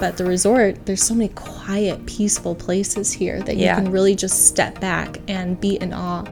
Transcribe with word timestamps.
but 0.00 0.16
the 0.16 0.24
resort, 0.24 0.86
there's 0.86 1.02
so 1.02 1.14
many 1.14 1.28
quiet, 1.30 2.04
peaceful 2.06 2.54
places 2.54 3.12
here 3.12 3.42
that 3.42 3.56
you 3.56 3.66
can 3.66 3.90
really 3.90 4.14
just 4.14 4.46
step 4.46 4.80
back 4.80 5.18
and 5.26 5.60
be 5.60 5.76
in 5.76 5.92
awe. 5.92 6.24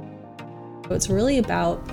It's 0.89 1.09
really 1.09 1.39
about 1.39 1.85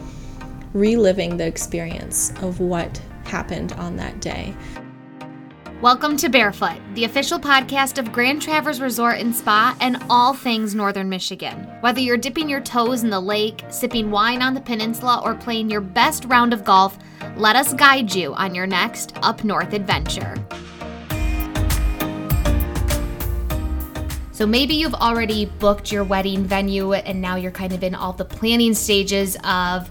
reliving 0.73 1.37
the 1.37 1.47
experience 1.47 2.31
of 2.41 2.59
what 2.59 3.01
happened 3.25 3.73
on 3.73 3.95
that 3.97 4.21
day. 4.21 4.55
Welcome 5.81 6.15
to 6.17 6.29
Barefoot, 6.29 6.79
the 6.93 7.05
official 7.05 7.39
podcast 7.39 7.97
of 7.97 8.13
Grand 8.13 8.41
Traverse 8.41 8.79
Resort 8.79 9.17
and 9.17 9.35
Spa 9.35 9.75
and 9.81 9.97
all 10.09 10.33
things 10.33 10.75
Northern 10.75 11.09
Michigan. 11.09 11.67
Whether 11.81 11.99
you're 11.99 12.17
dipping 12.17 12.47
your 12.47 12.61
toes 12.61 13.03
in 13.03 13.09
the 13.09 13.19
lake, 13.19 13.65
sipping 13.69 14.11
wine 14.11 14.43
on 14.43 14.53
the 14.53 14.61
peninsula, 14.61 15.21
or 15.25 15.33
playing 15.33 15.71
your 15.71 15.81
best 15.81 16.25
round 16.25 16.53
of 16.53 16.63
golf, 16.63 16.97
let 17.35 17.55
us 17.55 17.73
guide 17.73 18.13
you 18.13 18.33
on 18.35 18.53
your 18.53 18.67
next 18.67 19.17
up 19.23 19.43
north 19.43 19.73
adventure. 19.73 20.35
So 24.43 24.47
maybe 24.47 24.73
you've 24.73 24.93
already 24.93 25.45
booked 25.45 25.89
your 25.89 26.03
wedding 26.03 26.43
venue 26.43 26.91
and 26.91 27.21
now 27.21 27.37
you're 27.37 27.49
kind 27.49 27.71
of 27.71 27.81
in 27.81 27.95
all 27.95 28.11
the 28.11 28.25
planning 28.25 28.73
stages 28.73 29.37
of 29.45 29.89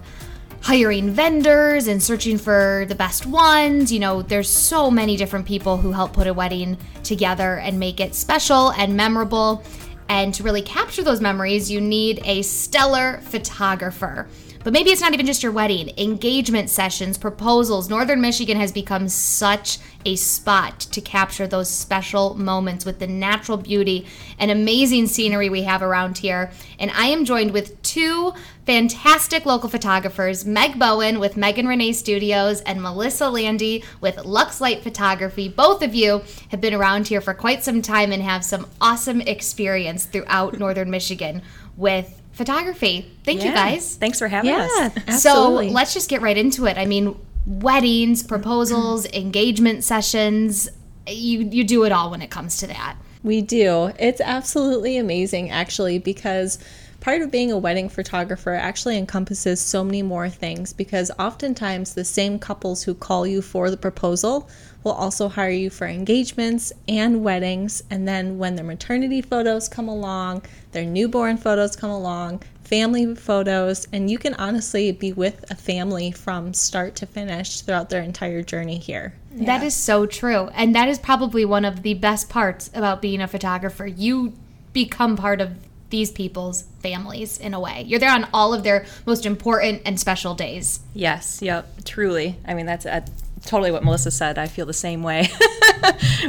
hiring 0.61 1.09
vendors 1.09 1.87
and 1.87 2.03
searching 2.03 2.37
for 2.37 2.85
the 2.87 2.93
best 2.93 3.25
ones. 3.25 3.91
You 3.91 3.99
know, 3.99 4.21
there's 4.21 4.47
so 4.47 4.91
many 4.91 5.17
different 5.17 5.47
people 5.47 5.77
who 5.77 5.91
help 5.91 6.13
put 6.13 6.27
a 6.27 6.35
wedding 6.35 6.77
together 7.03 7.55
and 7.55 7.79
make 7.79 7.99
it 7.99 8.13
special 8.13 8.69
and 8.73 8.95
memorable. 8.95 9.63
And 10.07 10.31
to 10.35 10.43
really 10.43 10.61
capture 10.61 11.01
those 11.01 11.19
memories, 11.19 11.71
you 11.71 11.81
need 11.81 12.21
a 12.23 12.43
stellar 12.43 13.21
photographer. 13.23 14.27
But 14.63 14.71
maybe 14.71 14.91
it's 14.91 15.01
not 15.01 15.13
even 15.13 15.25
just 15.25 15.43
your 15.43 15.51
wedding, 15.51 15.91
engagement 15.97 16.69
sessions, 16.69 17.17
proposals. 17.17 17.89
Northern 17.89 18.21
Michigan 18.21 18.57
has 18.57 18.71
become 18.71 19.09
such 19.09 19.77
a 20.05 20.15
spot 20.15 20.79
to 20.79 21.01
capture 21.01 21.47
those 21.47 21.69
special 21.69 22.33
moments 22.35 22.85
with 22.85 22.99
the 22.99 23.07
natural 23.07 23.57
beauty 23.57 24.05
and 24.39 24.51
amazing 24.51 25.07
scenery 25.07 25.49
we 25.49 25.63
have 25.63 25.81
around 25.81 26.17
here. 26.17 26.51
And 26.79 26.91
I 26.91 27.07
am 27.07 27.25
joined 27.25 27.51
with 27.51 27.81
two 27.81 28.33
fantastic 28.65 29.45
local 29.45 29.69
photographers 29.69 30.45
Meg 30.45 30.79
Bowen 30.79 31.19
with 31.19 31.37
Megan 31.37 31.67
Renee 31.67 31.93
Studios 31.93 32.61
and 32.61 32.81
Melissa 32.81 33.29
Landy 33.29 33.83
with 33.99 34.23
Lux 34.23 34.61
Light 34.61 34.81
Photography. 34.81 35.49
Both 35.49 35.83
of 35.83 35.93
you 35.93 36.21
have 36.49 36.61
been 36.61 36.73
around 36.73 37.07
here 37.07 37.21
for 37.21 37.33
quite 37.33 37.63
some 37.63 37.81
time 37.81 38.11
and 38.11 38.23
have 38.23 38.45
some 38.45 38.67
awesome 38.79 39.21
experience 39.21 40.05
throughout 40.05 40.57
Northern 40.57 40.89
Michigan 40.89 41.41
with 41.75 42.22
photography. 42.33 43.11
Thank 43.23 43.43
you 43.43 43.51
guys. 43.51 43.95
Thanks 43.95 44.19
for 44.19 44.27
having 44.27 44.51
Yeah, 44.51 44.67
us. 44.69 44.97
absolutely. 45.07 45.69
So 45.69 45.73
let's 45.73 45.93
just 45.93 46.09
get 46.09 46.21
right 46.21 46.37
into 46.37 46.65
it. 46.65 46.77
I 46.77 46.85
mean, 46.85 47.15
weddings, 47.45 48.23
proposals, 48.23 49.05
mm-hmm. 49.07 49.21
engagement 49.21 49.83
sessions, 49.83 50.69
you 51.07 51.39
you 51.51 51.63
do 51.63 51.83
it 51.83 51.91
all 51.91 52.11
when 52.11 52.21
it 52.21 52.29
comes 52.29 52.57
to 52.57 52.67
that. 52.67 52.97
We 53.23 53.41
do. 53.41 53.93
It's 53.99 54.19
absolutely 54.19 54.97
amazing, 54.97 55.49
actually, 55.49 55.97
because 55.97 56.59
part 57.03 57.21
of 57.21 57.29
being 57.29 57.51
a 57.51 57.57
wedding 57.57 57.89
photographer 57.89 58.53
actually 58.53 58.97
encompasses 58.97 59.59
so 59.59 59.83
many 59.83 60.01
more 60.01 60.29
things. 60.29 60.71
Because 60.71 61.11
oftentimes, 61.19 61.93
the 61.93 62.05
same 62.05 62.39
couples 62.39 62.83
who 62.83 62.93
call 62.93 63.27
you 63.27 63.41
for 63.41 63.69
the 63.69 63.75
proposal 63.75 64.49
will 64.85 64.93
also 64.93 65.27
hire 65.27 65.49
you 65.49 65.69
for 65.69 65.85
engagements 65.85 66.71
and 66.87 67.21
weddings. 67.21 67.83
And 67.89 68.07
then, 68.07 68.37
when 68.37 68.55
their 68.55 68.63
maternity 68.63 69.21
photos 69.21 69.67
come 69.67 69.89
along, 69.89 70.43
their 70.71 70.85
newborn 70.85 71.35
photos 71.35 71.75
come 71.75 71.89
along, 71.89 72.41
family 72.63 73.13
photos, 73.15 73.85
and 73.91 74.09
you 74.09 74.17
can 74.17 74.33
honestly 74.35 74.93
be 74.93 75.11
with 75.11 75.43
a 75.51 75.55
family 75.55 76.09
from 76.09 76.53
start 76.53 76.95
to 76.95 77.05
finish 77.05 77.59
throughout 77.59 77.89
their 77.89 78.01
entire 78.01 78.41
journey 78.41 78.77
here. 78.77 79.13
That 79.33 79.61
is 79.61 79.75
so 79.75 80.05
true. 80.05 80.47
And 80.53 80.73
that 80.73 80.87
is 80.87 80.99
probably 80.99 81.43
one 81.43 81.65
of 81.65 81.83
the 81.83 81.95
best 81.95 82.29
parts 82.29 82.71
about 82.73 83.01
being 83.01 83.19
a 83.19 83.27
photographer. 83.27 83.85
You 83.85 84.31
become 84.71 85.17
part 85.17 85.41
of 85.41 85.57
these 85.93 86.09
people's 86.09 86.63
families 86.81 87.37
in 87.37 87.53
a 87.53 87.59
way. 87.59 87.83
You're 87.85 87.99
there 87.99 88.09
on 88.11 88.27
all 88.33 88.51
of 88.51 88.63
their 88.63 88.87
most 89.05 89.27
important 89.27 89.83
and 89.85 89.99
special 89.99 90.33
days. 90.33 90.79
Yes, 90.95 91.39
yep, 91.39 91.67
truly. 91.85 92.35
I 92.47 92.55
mean, 92.55 92.65
that's 92.65 92.87
uh, 92.87 93.05
totally 93.45 93.69
what 93.69 93.83
Melissa 93.83 94.09
said. 94.09 94.39
I 94.39 94.47
feel 94.47 94.65
the 94.65 94.73
same 94.73 95.03
way. 95.03 95.29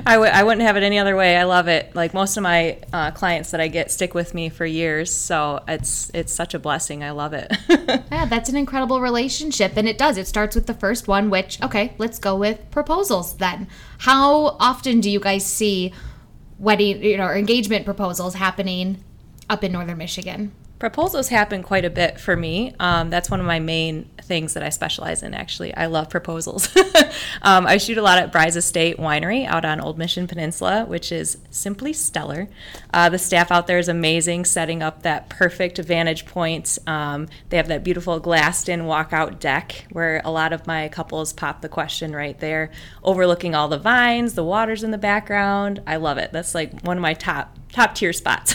I 0.04 0.16
w- 0.16 0.30
I 0.30 0.42
wouldn't 0.42 0.66
have 0.66 0.76
it 0.76 0.82
any 0.82 0.98
other 0.98 1.16
way. 1.16 1.38
I 1.38 1.44
love 1.44 1.66
it. 1.66 1.96
Like 1.96 2.12
most 2.12 2.36
of 2.36 2.42
my 2.42 2.76
uh, 2.92 3.12
clients 3.12 3.52
that 3.52 3.60
I 3.62 3.68
get 3.68 3.90
stick 3.90 4.12
with 4.12 4.34
me 4.34 4.50
for 4.50 4.66
years, 4.66 5.10
so 5.10 5.64
it's 5.66 6.10
it's 6.12 6.32
such 6.32 6.52
a 6.52 6.58
blessing. 6.58 7.02
I 7.02 7.10
love 7.12 7.32
it. 7.32 7.50
Yeah, 8.10 8.26
that's 8.26 8.48
an 8.48 8.56
incredible 8.56 9.00
relationship. 9.00 9.76
And 9.76 9.88
it 9.88 9.98
does. 9.98 10.16
It 10.18 10.26
starts 10.26 10.54
with 10.54 10.66
the 10.66 10.74
first 10.74 11.08
one, 11.08 11.30
which, 11.30 11.60
okay, 11.62 11.94
let's 11.98 12.18
go 12.18 12.36
with 12.36 12.70
proposals 12.70 13.36
then. 13.36 13.66
How 13.98 14.56
often 14.60 15.00
do 15.00 15.10
you 15.10 15.20
guys 15.20 15.44
see 15.44 15.92
wedding, 16.58 17.02
you 17.02 17.16
know, 17.16 17.24
or 17.24 17.36
engagement 17.36 17.84
proposals 17.84 18.34
happening 18.34 19.02
up 19.48 19.64
in 19.64 19.72
northern 19.72 19.98
Michigan? 19.98 20.52
Proposals 20.78 21.28
happen 21.28 21.62
quite 21.62 21.84
a 21.84 21.90
bit 21.90 22.20
for 22.20 22.36
me. 22.36 22.74
Um, 22.80 23.08
that's 23.08 23.30
one 23.30 23.40
of 23.40 23.46
my 23.46 23.60
main 23.60 24.10
things 24.20 24.54
that 24.54 24.62
I 24.62 24.70
specialize 24.70 25.22
in, 25.22 25.32
actually. 25.32 25.74
I 25.74 25.86
love 25.86 26.10
proposals. 26.10 26.74
um, 27.42 27.66
I 27.66 27.76
shoot 27.76 27.96
a 27.96 28.02
lot 28.02 28.18
at 28.18 28.32
Brys 28.32 28.56
Estate 28.56 28.98
Winery 28.98 29.46
out 29.46 29.64
on 29.64 29.80
Old 29.80 29.98
Mission 29.98 30.26
Peninsula, 30.26 30.84
which 30.84 31.12
is 31.12 31.38
simply 31.50 31.92
stellar. 31.92 32.48
Uh, 32.92 33.08
the 33.08 33.18
staff 33.18 33.50
out 33.50 33.66
there 33.66 33.78
is 33.78 33.88
amazing, 33.88 34.44
setting 34.44 34.82
up 34.82 35.02
that 35.02 35.28
perfect 35.28 35.78
vantage 35.78 36.26
point. 36.26 36.78
Um, 36.86 37.28
they 37.50 37.56
have 37.56 37.68
that 37.68 37.84
beautiful 37.84 38.18
glassed 38.18 38.68
in 38.68 38.82
walkout 38.82 39.38
deck 39.38 39.86
where 39.92 40.20
a 40.24 40.30
lot 40.30 40.52
of 40.52 40.66
my 40.66 40.88
couples 40.88 41.32
pop 41.32 41.60
the 41.60 41.68
question 41.68 42.14
right 42.14 42.38
there, 42.40 42.70
overlooking 43.02 43.54
all 43.54 43.68
the 43.68 43.78
vines, 43.78 44.34
the 44.34 44.44
waters 44.44 44.82
in 44.82 44.90
the 44.90 44.98
background. 44.98 45.82
I 45.86 45.96
love 45.96 46.18
it. 46.18 46.32
That's 46.32 46.54
like 46.54 46.82
one 46.82 46.96
of 46.96 47.02
my 47.02 47.14
top 47.14 47.56
top 47.74 47.94
tier 47.94 48.12
spots. 48.12 48.54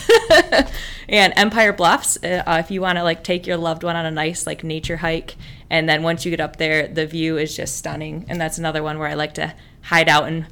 and 1.10 1.34
Empire 1.36 1.74
Bluffs, 1.74 2.18
uh, 2.24 2.44
if 2.48 2.72
you 2.72 2.82
want 2.82 2.98
to 2.98 3.04
like 3.04 3.24
take 3.24 3.46
your 3.46 3.58
loved 3.58 3.84
one 3.84 3.96
on 3.96 4.06
a 4.06 4.12
nice 4.12 4.48
like 4.48 4.64
nature 4.64 4.98
hike, 4.98 5.36
and 5.70 5.88
then 5.88 6.02
once 6.02 6.26
you 6.26 6.32
get 6.32 6.40
up 6.40 6.56
there, 6.56 6.88
the 6.88 7.06
view 7.06 7.38
is 7.38 7.56
just 7.56 7.76
stunning. 7.76 8.26
And 8.30 8.40
that's 8.40 8.58
another 8.58 8.82
one 8.82 8.98
where 8.98 9.08
I 9.08 9.14
like 9.14 9.36
to 9.36 9.54
hide 9.82 10.10
out 10.10 10.28
and 10.28 10.48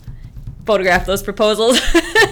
photograph 0.65 1.05
those 1.05 1.23
proposals. 1.23 1.79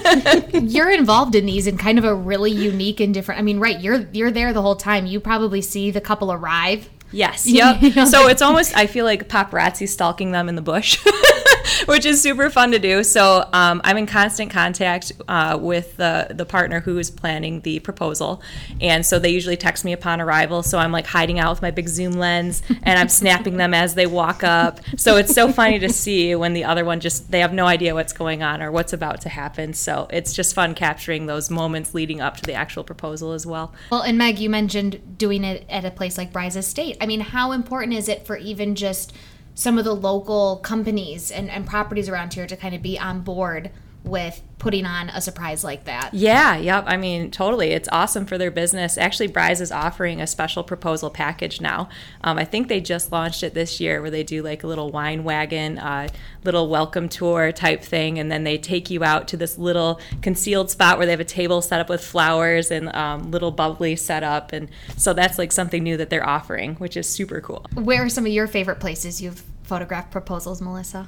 You're 0.54 0.92
involved 0.92 1.36
in 1.36 1.46
these 1.46 1.68
in 1.68 1.78
kind 1.78 1.98
of 1.98 2.04
a 2.04 2.14
really 2.14 2.52
unique 2.52 3.00
and 3.00 3.14
different. 3.14 3.40
I 3.40 3.42
mean, 3.42 3.60
right? 3.60 3.80
You're 3.80 4.08
you're 4.12 4.32
there 4.32 4.54
the 4.54 4.62
whole 4.62 4.76
time. 4.76 5.06
You 5.06 5.20
probably 5.20 5.62
see 5.62 5.90
the 5.90 6.02
couple 6.02 6.32
arrive. 6.32 6.90
Yes. 7.16 7.48
You 7.48 7.56
Yep. 7.66 7.82
know, 7.96 8.06
so 8.06 8.28
it's 8.28 8.42
almost 8.42 8.76
I 8.76 8.88
feel 8.88 9.06
like 9.06 9.30
paparazzi 9.30 9.88
stalking 9.88 10.32
them 10.32 10.50
in 10.50 10.56
the 10.56 10.62
bush, 10.62 11.04
which 11.86 12.06
is 12.06 12.22
super 12.22 12.50
fun 12.50 12.72
to 12.72 12.80
do. 12.80 13.04
So 13.04 13.48
um, 13.54 13.82
I'm 13.84 13.98
in 13.98 14.06
constant 14.06 14.52
contact 14.52 15.14
uh, 15.28 15.58
with 15.60 15.96
the 15.98 16.28
the 16.32 16.46
partner 16.46 16.82
who 16.82 16.98
is 16.98 17.10
planning 17.10 17.62
the 17.62 17.80
proposal, 17.80 18.42
and 18.82 19.06
so 19.06 19.18
they 19.20 19.30
usually 19.30 19.58
text 19.58 19.86
me 19.86 19.94
upon 19.94 20.20
arrival. 20.20 20.62
So 20.62 20.78
I'm 20.78 20.92
like 20.92 21.08
hiding 21.08 21.40
out 21.40 21.52
with 21.52 21.62
my 21.62 21.72
big 21.72 21.88
zoom 21.88 22.14
lens, 22.14 22.62
and 22.84 23.00
I'm 23.00 23.10
snapping 23.10 23.58
them 23.58 23.74
as 23.74 23.96
they 23.96 24.08
walk 24.08 24.44
up. 24.44 24.82
So 24.98 25.16
it's 25.16 25.34
so 25.34 25.52
funny 25.52 25.80
to 25.80 25.90
see 25.90 26.36
when 26.36 26.54
the 26.54 26.66
other 26.66 26.84
one 26.84 27.00
just 27.00 27.32
they 27.32 27.40
have 27.40 27.54
no 27.54 27.66
idea 27.66 27.94
what's 27.94 28.14
going 28.14 28.44
on 28.44 28.62
or 28.62 28.72
what's 28.72 28.94
about 28.94 29.22
to 29.22 29.30
happen. 29.30 29.74
So 29.74 30.08
it's 30.12 30.34
just 30.34 30.54
fun 30.54 30.76
capturing 30.76 31.26
those 31.28 31.50
moments 31.50 31.94
leading 31.94 32.20
up 32.20 32.36
to 32.38 32.44
the 32.44 32.54
actual 32.54 32.84
proposal 32.84 33.32
as 33.32 33.46
well. 33.46 33.74
Well, 33.90 34.02
and 34.02 34.18
Meg, 34.18 34.40
you 34.40 34.50
mentioned 34.50 35.18
doing 35.18 35.44
it 35.44 35.66
at 35.70 35.86
a 35.86 35.92
place 35.92 36.18
like 36.18 36.34
Brys 36.34 36.58
Estate. 36.58 36.98
I 37.06 37.08
mean, 37.08 37.22
how 37.22 37.52
important 37.52 37.94
is 37.94 38.10
it 38.10 38.26
for 38.26 38.36
even 38.36 38.74
just 38.74 39.14
some 39.54 39.78
of 39.78 39.86
the 39.86 39.96
local 39.96 40.58
companies 40.58 41.30
and, 41.30 41.52
and 41.52 41.64
properties 41.64 42.10
around 42.10 42.34
here 42.34 42.48
to 42.48 42.58
kind 42.58 42.74
of 42.74 42.82
be 42.82 42.98
on 42.98 43.22
board 43.22 43.70
with 44.06 44.42
putting 44.58 44.86
on 44.86 45.10
a 45.10 45.22
surprise 45.22 45.64
like 45.64 45.86
that? 45.86 46.12
Yeah, 46.14 46.58
yep. 46.58 46.86
I 46.88 46.98
mean, 46.98 47.30
totally. 47.30 47.72
It's 47.72 47.90
awesome 47.92 48.26
for 48.26 48.38
their 48.38 48.52
business. 48.52 48.98
Actually, 48.98 49.28
Brys 49.28 49.62
is 49.62 49.72
offering 49.72 50.22
a 50.22 50.28
special 50.28 50.64
proposal 50.64 51.10
package 51.10 51.62
now. 51.62 51.90
Um, 52.24 52.38
I 52.38 52.46
think 52.46 52.68
they 52.68 52.82
just 52.82 53.12
launched 53.12 53.44
it 53.44 53.54
this 53.54 53.80
year 53.80 54.02
where 54.02 54.10
they 54.10 54.24
do 54.24 54.42
like 54.42 54.64
a 54.64 54.68
little 54.68 54.92
wine 54.92 55.24
wagon, 55.24 55.78
uh, 55.78 56.08
little 56.44 56.70
welcome 56.70 57.10
tour 57.10 57.52
type 57.52 57.84
thing. 57.84 58.18
And 58.18 58.32
then 58.32 58.44
they 58.44 58.58
take 58.58 58.90
you 58.90 59.04
out 59.04 59.28
to 59.30 59.38
this 59.38 59.58
little 59.58 60.00
concealed 60.22 60.72
spot 60.72 60.98
where 60.98 61.06
they 61.06 61.12
have 61.12 61.20
a 61.20 61.26
table 61.26 61.62
set 61.62 61.80
up 61.80 61.90
with 61.90 62.04
flowers 62.04 62.72
and 62.72 62.90
um, 62.96 63.32
little 63.32 63.52
bubbly 63.52 63.96
set 63.96 64.24
up. 64.24 64.54
And 64.54 64.70
so 64.98 65.14
that's 65.14 65.38
like 65.38 65.52
something 65.52 65.84
new 65.84 65.98
that 65.98 66.10
they're 66.10 66.28
offering, 66.28 66.76
which 66.76 66.98
is 66.98 67.08
super 67.08 67.42
cool. 67.42 67.66
Where 67.74 68.04
are 68.04 68.10
some 68.10 68.26
of 68.26 68.32
your 68.32 68.48
favorite 68.48 68.80
places 68.80 69.22
you've 69.22 69.44
photographed 69.64 70.12
proposals, 70.12 70.62
Melissa? 70.62 71.08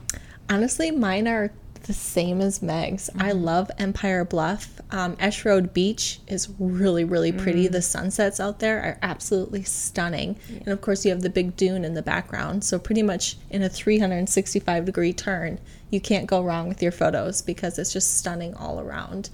Honestly, 0.50 0.92
mine 0.92 1.28
are 1.28 1.52
the 1.84 1.94
same 1.94 2.42
as 2.42 2.62
Meg's. 2.62 3.10
I 3.18 3.32
love 3.32 3.72
Empire 3.78 4.24
Bluff. 4.26 4.82
Um, 4.92 5.16
Esch 5.20 5.46
Road 5.46 5.74
Beach 5.74 6.20
is 6.28 6.50
really, 6.60 7.04
really 7.04 7.32
pretty. 7.32 7.68
The 7.68 7.82
sunsets 7.82 8.40
out 8.40 8.60
there 8.60 8.82
are 8.82 9.00
absolutely 9.02 9.64
stunning. 9.64 10.38
And 10.50 10.70
of 10.70 10.82
course, 10.82 11.06
you 11.06 11.12
have 11.12 11.22
the 11.22 11.30
big 11.30 11.56
dune 11.56 11.84
in 11.84 11.94
the 11.94 12.02
background. 12.02 12.64
So, 12.64 12.80
pretty 12.80 13.04
much 13.04 13.38
in 13.50 13.64
a 13.64 13.70
365 13.70 14.86
degree 14.86 15.14
turn, 15.14 15.60
you 15.90 16.00
can't 16.00 16.28
go 16.28 16.44
wrong 16.44 16.68
with 16.68 16.82
your 16.82 16.92
photos 16.92 17.42
because 17.42 17.80
it's 17.80 17.94
just 17.94 18.18
stunning 18.18 18.54
all 18.56 18.80
around. 18.80 19.30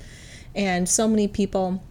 And 0.56 0.88
so 0.88 1.08
many 1.08 1.28
people, 1.28 1.82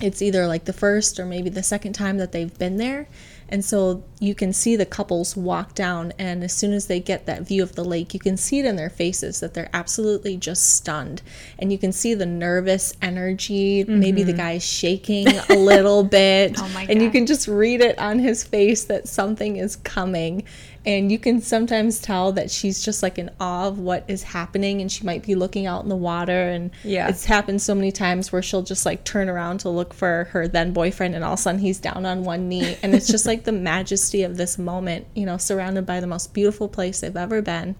it's 0.00 0.22
either 0.22 0.46
like 0.46 0.64
the 0.64 0.72
first 0.72 1.20
or 1.20 1.24
maybe 1.24 1.50
the 1.50 1.62
second 1.62 1.92
time 1.92 2.18
that 2.18 2.32
they've 2.32 2.56
been 2.58 2.76
there 2.76 3.06
And 3.52 3.62
so 3.62 4.02
you 4.18 4.34
can 4.34 4.54
see 4.54 4.76
the 4.76 4.86
couples 4.86 5.36
walk 5.36 5.74
down, 5.74 6.14
and 6.18 6.42
as 6.42 6.54
soon 6.54 6.72
as 6.72 6.86
they 6.86 7.00
get 7.00 7.26
that 7.26 7.42
view 7.42 7.62
of 7.62 7.74
the 7.74 7.84
lake, 7.84 8.14
you 8.14 8.18
can 8.18 8.38
see 8.38 8.60
it 8.60 8.64
in 8.64 8.76
their 8.76 8.88
faces 8.88 9.40
that 9.40 9.52
they're 9.52 9.68
absolutely 9.74 10.38
just 10.38 10.74
stunned. 10.74 11.20
And 11.58 11.70
you 11.70 11.76
can 11.76 11.92
see 11.92 12.14
the 12.14 12.24
nervous 12.24 12.94
energy. 13.02 13.84
Maybe 13.84 14.22
the 14.22 14.32
mm-hmm. 14.32 14.40
guy's 14.40 14.64
shaking 14.64 15.28
a 15.28 15.54
little 15.54 16.02
bit. 16.20 16.54
Oh 16.58 16.68
my 16.70 16.86
and 16.88 17.02
you 17.02 17.10
can 17.10 17.26
just 17.26 17.46
read 17.46 17.82
it 17.82 17.98
on 17.98 18.18
his 18.18 18.42
face 18.42 18.84
that 18.84 19.06
something 19.06 19.58
is 19.58 19.76
coming. 19.76 20.44
And 20.84 21.12
you 21.12 21.18
can 21.18 21.40
sometimes 21.40 22.00
tell 22.00 22.32
that 22.32 22.50
she's 22.50 22.84
just 22.84 23.04
like 23.04 23.16
in 23.16 23.30
awe 23.38 23.68
of 23.68 23.78
what 23.78 24.04
is 24.08 24.24
happening, 24.24 24.80
and 24.80 24.90
she 24.90 25.04
might 25.04 25.22
be 25.24 25.34
looking 25.36 25.66
out 25.66 25.84
in 25.84 25.88
the 25.88 25.96
water. 25.96 26.48
And 26.48 26.72
Yeah. 26.82 27.08
it's 27.08 27.24
happened 27.24 27.62
so 27.62 27.74
many 27.74 27.92
times 27.92 28.32
where 28.32 28.42
she'll 28.42 28.62
just 28.62 28.84
like 28.84 29.04
turn 29.04 29.28
around 29.28 29.58
to 29.60 29.68
look 29.68 29.94
for 29.94 30.28
her 30.32 30.48
then 30.48 30.72
boyfriend, 30.72 31.14
and 31.14 31.22
all 31.22 31.34
of 31.34 31.38
a 31.38 31.42
sudden 31.42 31.60
he's 31.60 31.78
down 31.78 32.04
on 32.04 32.24
one 32.24 32.48
knee. 32.48 32.76
And 32.82 32.94
it's 32.94 33.06
just 33.06 33.26
like 33.26 33.44
the 33.44 33.52
majesty 33.52 34.24
of 34.24 34.36
this 34.36 34.58
moment, 34.58 35.06
you 35.14 35.24
know, 35.24 35.36
surrounded 35.36 35.86
by 35.86 36.00
the 36.00 36.06
most 36.08 36.34
beautiful 36.34 36.68
place 36.68 37.00
they've 37.00 37.16
ever 37.16 37.42
been 37.42 37.76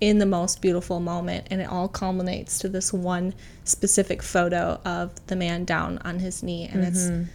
in 0.00 0.18
the 0.18 0.26
most 0.26 0.60
beautiful 0.62 1.00
moment. 1.00 1.46
And 1.50 1.60
it 1.60 1.68
all 1.68 1.88
culminates 1.88 2.58
to 2.60 2.68
this 2.68 2.92
one 2.92 3.34
specific 3.64 4.22
photo 4.22 4.80
of 4.84 5.12
the 5.26 5.36
man 5.36 5.64
down 5.64 5.98
on 6.04 6.18
his 6.20 6.42
knee. 6.42 6.68
And 6.72 6.84
it's 6.84 7.06
it's 7.06 7.28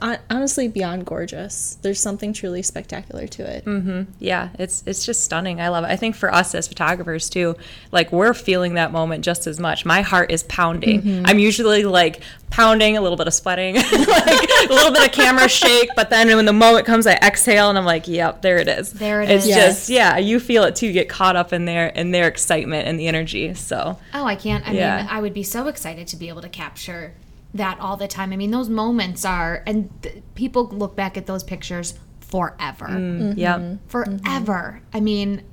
hon- 0.00 0.18
honestly 0.30 0.68
beyond 0.68 1.04
gorgeous. 1.06 1.76
There's 1.82 2.00
something 2.00 2.32
truly 2.32 2.62
spectacular 2.62 3.26
to 3.26 3.42
it. 3.56 3.64
Mm-hmm. 3.64 4.02
Yeah, 4.18 4.50
it's 4.58 4.82
it's 4.86 5.04
just 5.04 5.24
stunning. 5.24 5.60
I 5.60 5.68
love 5.68 5.84
it. 5.84 5.88
I 5.88 5.96
think 5.96 6.14
for 6.16 6.32
us 6.32 6.54
as 6.54 6.68
photographers 6.68 7.28
too, 7.28 7.56
like 7.90 8.12
we're 8.12 8.34
feeling 8.34 8.74
that 8.74 8.92
moment 8.92 9.24
just 9.24 9.46
as 9.46 9.58
much. 9.58 9.84
My 9.84 10.02
heart 10.02 10.30
is 10.30 10.42
pounding. 10.44 11.02
Mm-hmm. 11.02 11.26
I'm 11.26 11.38
usually 11.38 11.84
like 11.84 12.20
pounding, 12.50 12.96
a 12.96 13.00
little 13.00 13.16
bit 13.16 13.26
of 13.26 13.32
sweating, 13.34 13.74
like 13.76 13.86
a 13.92 14.66
little 14.68 14.92
bit 14.92 15.06
of 15.06 15.12
camera 15.12 15.48
shake, 15.48 15.88
but 15.96 16.10
then 16.10 16.28
when 16.36 16.44
the 16.44 16.52
moment 16.52 16.84
comes, 16.86 17.06
I 17.06 17.14
exhale 17.14 17.68
and 17.70 17.78
I'm 17.78 17.84
like, 17.86 18.06
"Yep, 18.06 18.42
there 18.42 18.58
it 18.58 18.68
is." 18.68 18.92
There 18.92 19.22
it 19.22 19.30
it's 19.30 19.46
is. 19.46 19.54
just 19.54 19.88
yeah, 19.88 20.18
you 20.18 20.38
feel 20.38 20.64
it 20.64 20.76
too. 20.76 20.86
You 20.86 20.92
get 20.92 21.08
caught 21.08 21.34
up 21.34 21.52
in 21.52 21.64
their 21.64 21.88
in 21.88 22.10
their 22.12 22.28
excitement 22.28 22.86
and 22.86 23.00
the 23.00 23.08
energy. 23.08 23.54
So 23.54 23.98
Oh, 24.14 24.24
I 24.26 24.36
can't. 24.36 24.66
I 24.68 24.72
Yeah. 24.72 24.96
mean, 24.98 25.06
I 25.10 25.20
would 25.20 25.34
be 25.34 25.42
so 25.42 25.66
excited 25.68 26.06
to 26.08 26.16
be 26.16 26.28
able 26.28 26.42
to 26.42 26.48
capture 26.48 27.14
that 27.54 27.78
all 27.80 27.96
the 27.96 28.08
time. 28.08 28.32
I 28.32 28.36
mean, 28.36 28.50
those 28.50 28.68
moments 28.68 29.24
are, 29.24 29.62
and 29.66 29.90
th- 30.02 30.22
people 30.34 30.68
look 30.68 30.96
back 30.96 31.16
at 31.16 31.26
those 31.26 31.44
pictures 31.44 31.94
forever. 32.20 32.86
Mm, 32.86 33.20
mm-hmm. 33.20 33.38
yeah, 33.38 33.58
mm-hmm. 33.58 33.86
Forever. 33.88 34.80
I 34.92 35.00
mean, 35.00 35.44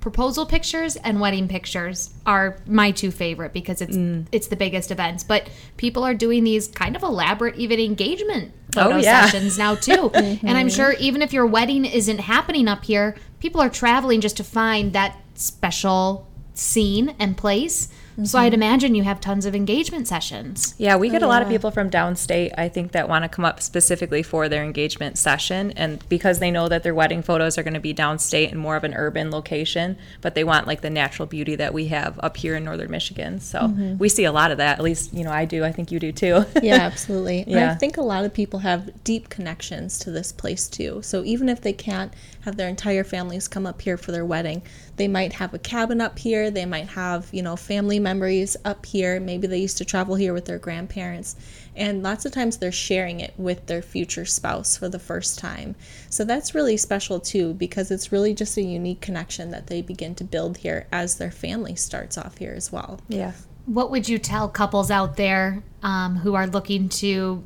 proposal 0.00 0.46
pictures 0.46 0.96
and 0.96 1.20
wedding 1.20 1.48
pictures 1.48 2.14
are 2.26 2.58
my 2.66 2.90
two 2.90 3.10
favorite 3.10 3.52
because 3.52 3.80
it's 3.80 3.96
mm. 3.96 4.26
it's 4.30 4.48
the 4.48 4.56
biggest 4.56 4.90
events. 4.90 5.24
But 5.24 5.48
people 5.76 6.04
are 6.04 6.14
doing 6.14 6.44
these 6.44 6.68
kind 6.68 6.96
of 6.96 7.02
elaborate, 7.02 7.56
even 7.56 7.80
engagement 7.80 8.52
oh, 8.76 8.82
photo 8.82 8.96
Oh, 8.96 8.98
yeah. 8.98 9.26
sessions 9.26 9.58
now 9.58 9.74
too. 9.88 10.10
And 10.14 10.50
I'm 10.50 10.68
mm-hmm. 10.68 10.68
sure 10.68 10.92
even 10.94 11.22
if 11.22 11.32
your 11.32 11.46
wedding 11.46 11.84
isn't 11.84 12.18
happening 12.18 12.68
up 12.68 12.84
here, 12.84 13.16
people 13.40 13.60
are 13.60 13.70
traveling 13.70 14.20
just 14.20 14.36
to 14.36 14.44
find 14.44 14.92
that 14.92 15.16
special 15.34 16.28
scene 16.54 17.14
and 17.18 17.36
place. 17.36 17.88
So 18.24 18.38
I'd 18.38 18.52
mm-hmm. 18.52 18.62
imagine 18.62 18.94
you 18.94 19.04
have 19.04 19.20
tons 19.20 19.46
of 19.46 19.54
engagement 19.54 20.08
sessions. 20.08 20.74
Yeah, 20.78 20.96
we 20.96 21.08
get 21.08 21.22
a 21.22 21.26
lot 21.26 21.42
of 21.42 21.48
oh, 21.48 21.50
people 21.50 21.70
from 21.70 21.88
downstate, 21.88 22.52
I 22.58 22.68
think, 22.68 22.92
that 22.92 23.08
want 23.08 23.24
to 23.24 23.28
come 23.28 23.44
up 23.44 23.62
specifically 23.62 24.22
for 24.22 24.48
their 24.48 24.64
engagement 24.64 25.18
session. 25.18 25.72
And 25.72 26.06
because 26.08 26.40
they 26.40 26.50
know 26.50 26.68
that 26.68 26.82
their 26.82 26.94
wedding 26.94 27.22
photos 27.22 27.58
are 27.58 27.62
going 27.62 27.74
to 27.74 27.80
be 27.80 27.94
downstate 27.94 28.50
and 28.50 28.58
more 28.58 28.76
of 28.76 28.84
an 28.84 28.94
urban 28.94 29.30
location, 29.30 29.96
but 30.20 30.34
they 30.34 30.44
want 30.44 30.66
like 30.66 30.80
the 30.80 30.90
natural 30.90 31.26
beauty 31.26 31.54
that 31.56 31.72
we 31.72 31.88
have 31.88 32.18
up 32.20 32.36
here 32.36 32.56
in 32.56 32.64
northern 32.64 32.90
Michigan. 32.90 33.40
So 33.40 33.60
mm-hmm. 33.60 33.98
we 33.98 34.08
see 34.08 34.24
a 34.24 34.32
lot 34.32 34.50
of 34.50 34.58
that. 34.58 34.78
At 34.78 34.84
least, 34.84 35.14
you 35.14 35.22
know, 35.22 35.32
I 35.32 35.44
do. 35.44 35.64
I 35.64 35.70
think 35.70 35.92
you 35.92 36.00
do 36.00 36.10
too. 36.10 36.44
yeah, 36.62 36.76
absolutely. 36.76 37.44
And 37.46 37.60
I 37.60 37.74
think 37.74 37.96
a 37.96 38.02
lot 38.02 38.24
of 38.24 38.34
people 38.34 38.60
have 38.60 39.04
deep 39.04 39.28
connections 39.28 39.98
to 40.00 40.10
this 40.10 40.32
place 40.32 40.68
too. 40.68 41.02
So 41.02 41.22
even 41.24 41.48
if 41.48 41.60
they 41.60 41.72
can't 41.72 42.12
have 42.48 42.56
their 42.56 42.68
entire 42.68 43.04
families 43.04 43.46
come 43.46 43.66
up 43.66 43.80
here 43.82 43.98
for 43.98 44.10
their 44.10 44.24
wedding, 44.24 44.62
they 44.96 45.06
might 45.06 45.34
have 45.34 45.52
a 45.52 45.58
cabin 45.58 46.00
up 46.00 46.18
here. 46.18 46.50
They 46.50 46.64
might 46.64 46.88
have, 46.88 47.28
you 47.30 47.42
know, 47.42 47.56
family 47.56 47.98
memories 47.98 48.56
up 48.64 48.86
here. 48.86 49.20
Maybe 49.20 49.46
they 49.46 49.58
used 49.58 49.76
to 49.78 49.84
travel 49.84 50.14
here 50.14 50.32
with 50.32 50.46
their 50.46 50.58
grandparents. 50.58 51.36
And 51.76 52.02
lots 52.02 52.24
of 52.24 52.32
times 52.32 52.56
they're 52.56 52.72
sharing 52.72 53.20
it 53.20 53.34
with 53.36 53.66
their 53.66 53.82
future 53.82 54.24
spouse 54.24 54.78
for 54.78 54.88
the 54.88 54.98
first 54.98 55.38
time. 55.38 55.76
So 56.08 56.24
that's 56.24 56.54
really 56.54 56.78
special 56.78 57.20
too, 57.20 57.52
because 57.52 57.90
it's 57.90 58.12
really 58.12 58.32
just 58.34 58.56
a 58.56 58.62
unique 58.62 59.02
connection 59.02 59.50
that 59.50 59.66
they 59.66 59.82
begin 59.82 60.14
to 60.16 60.24
build 60.24 60.56
here 60.56 60.86
as 60.90 61.18
their 61.18 61.30
family 61.30 61.76
starts 61.76 62.16
off 62.16 62.38
here 62.38 62.54
as 62.56 62.72
well. 62.72 63.00
yeah. 63.08 63.32
What 63.66 63.90
would 63.90 64.08
you 64.08 64.18
tell 64.18 64.48
couples 64.48 64.90
out 64.90 65.18
there 65.18 65.62
um, 65.82 66.16
who 66.16 66.34
are 66.34 66.46
looking 66.46 66.88
to 66.88 67.44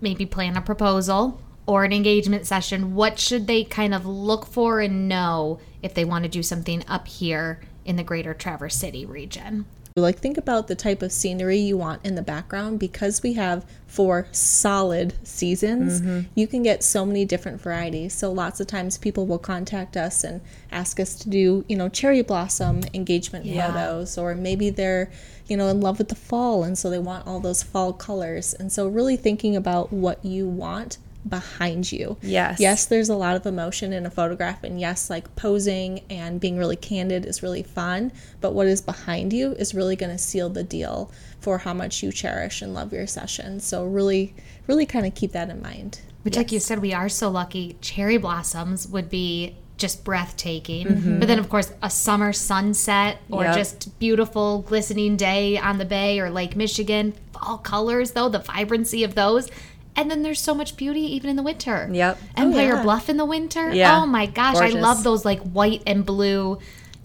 maybe 0.00 0.26
plan 0.26 0.56
a 0.56 0.60
proposal 0.60 1.40
or 1.70 1.84
an 1.84 1.92
engagement 1.92 2.44
session? 2.44 2.96
What 2.96 3.20
should 3.20 3.46
they 3.46 3.62
kind 3.62 3.94
of 3.94 4.04
look 4.04 4.44
for 4.44 4.80
and 4.80 5.08
know 5.08 5.60
if 5.84 5.94
they 5.94 6.04
want 6.04 6.24
to 6.24 6.28
do 6.28 6.42
something 6.42 6.82
up 6.88 7.06
here 7.06 7.60
in 7.84 7.94
the 7.94 8.02
greater 8.02 8.34
Traverse 8.34 8.74
City 8.74 9.06
region? 9.06 9.66
Like, 9.94 10.18
think 10.18 10.36
about 10.36 10.66
the 10.66 10.74
type 10.74 11.00
of 11.00 11.12
scenery 11.12 11.58
you 11.58 11.76
want 11.76 12.04
in 12.04 12.16
the 12.16 12.22
background 12.22 12.80
because 12.80 13.22
we 13.22 13.34
have 13.34 13.64
four 13.86 14.26
solid 14.32 15.14
seasons. 15.22 16.00
Mm-hmm. 16.00 16.28
You 16.34 16.48
can 16.48 16.64
get 16.64 16.82
so 16.82 17.06
many 17.06 17.24
different 17.24 17.60
varieties. 17.60 18.14
So, 18.14 18.32
lots 18.32 18.58
of 18.58 18.66
times 18.66 18.98
people 18.98 19.26
will 19.26 19.38
contact 19.38 19.96
us 19.96 20.24
and 20.24 20.40
ask 20.72 20.98
us 20.98 21.14
to 21.20 21.30
do, 21.30 21.64
you 21.68 21.76
know, 21.76 21.88
cherry 21.88 22.22
blossom 22.22 22.80
engagement 22.94 23.46
Yeah. 23.46 23.68
photos, 23.68 24.18
or 24.18 24.34
maybe 24.34 24.70
they're, 24.70 25.08
you 25.46 25.56
know, 25.56 25.68
in 25.68 25.80
love 25.80 25.98
with 25.98 26.08
the 26.08 26.16
fall 26.16 26.64
and 26.64 26.76
so 26.76 26.90
they 26.90 26.98
want 26.98 27.28
all 27.28 27.38
those 27.38 27.62
fall 27.62 27.92
colors. 27.92 28.54
And 28.54 28.72
so, 28.72 28.88
really 28.88 29.16
thinking 29.16 29.54
about 29.54 29.92
what 29.92 30.24
you 30.24 30.48
want 30.48 30.98
behind 31.28 31.92
you. 31.92 32.16
Yes. 32.22 32.60
Yes, 32.60 32.86
there's 32.86 33.08
a 33.08 33.14
lot 33.14 33.36
of 33.36 33.46
emotion 33.46 33.92
in 33.92 34.06
a 34.06 34.10
photograph, 34.10 34.64
and 34.64 34.80
yes, 34.80 35.10
like 35.10 35.34
posing 35.36 36.00
and 36.10 36.40
being 36.40 36.56
really 36.56 36.76
candid 36.76 37.26
is 37.26 37.42
really 37.42 37.62
fun, 37.62 38.12
but 38.40 38.54
what 38.54 38.66
is 38.66 38.80
behind 38.80 39.32
you 39.32 39.52
is 39.52 39.74
really 39.74 39.96
going 39.96 40.12
to 40.12 40.18
seal 40.18 40.48
the 40.48 40.64
deal 40.64 41.10
for 41.40 41.58
how 41.58 41.74
much 41.74 42.02
you 42.02 42.10
cherish 42.12 42.62
and 42.62 42.74
love 42.74 42.92
your 42.92 43.06
session. 43.06 43.60
So, 43.60 43.84
really, 43.84 44.34
really 44.66 44.86
kind 44.86 45.06
of 45.06 45.14
keep 45.14 45.32
that 45.32 45.50
in 45.50 45.60
mind. 45.62 46.00
Which, 46.22 46.36
like 46.36 46.52
you 46.52 46.60
said, 46.60 46.80
we 46.80 46.92
are 46.92 47.08
so 47.08 47.30
lucky. 47.30 47.76
Cherry 47.80 48.18
blossoms 48.18 48.86
would 48.88 49.08
be 49.08 49.56
just 49.78 50.04
breathtaking. 50.04 50.86
Mm-hmm. 50.86 51.18
But 51.18 51.28
then, 51.28 51.38
of 51.38 51.48
course, 51.48 51.72
a 51.82 51.88
summer 51.88 52.34
sunset 52.34 53.18
or 53.30 53.44
Yep. 53.44 53.54
just 53.56 53.98
beautiful, 53.98 54.60
glistening 54.60 55.16
day 55.16 55.56
on 55.56 55.78
the 55.78 55.86
bay 55.86 56.20
or 56.20 56.28
Lake 56.30 56.54
Michigan. 56.54 57.14
Fall 57.32 57.56
colors, 57.56 58.10
though, 58.10 58.28
the 58.28 58.40
vibrancy 58.40 59.02
of 59.02 59.14
those. 59.14 59.48
And 59.96 60.10
then 60.10 60.22
there's 60.22 60.40
so 60.40 60.54
much 60.54 60.76
beauty 60.76 61.00
even 61.00 61.30
in 61.30 61.36
the 61.36 61.42
winter. 61.42 61.88
Yep. 61.92 62.18
Oh, 62.22 62.42
Empire 62.42 62.74
yeah. 62.76 62.82
Bluff 62.82 63.08
in 63.08 63.16
the 63.16 63.24
winter. 63.24 63.74
Yeah. 63.74 64.00
Oh 64.00 64.06
my 64.06 64.26
gosh, 64.26 64.56
I 64.56 64.68
love 64.68 65.02
those 65.02 65.24
like 65.24 65.40
white 65.40 65.82
and 65.86 66.06
blue 66.06 66.58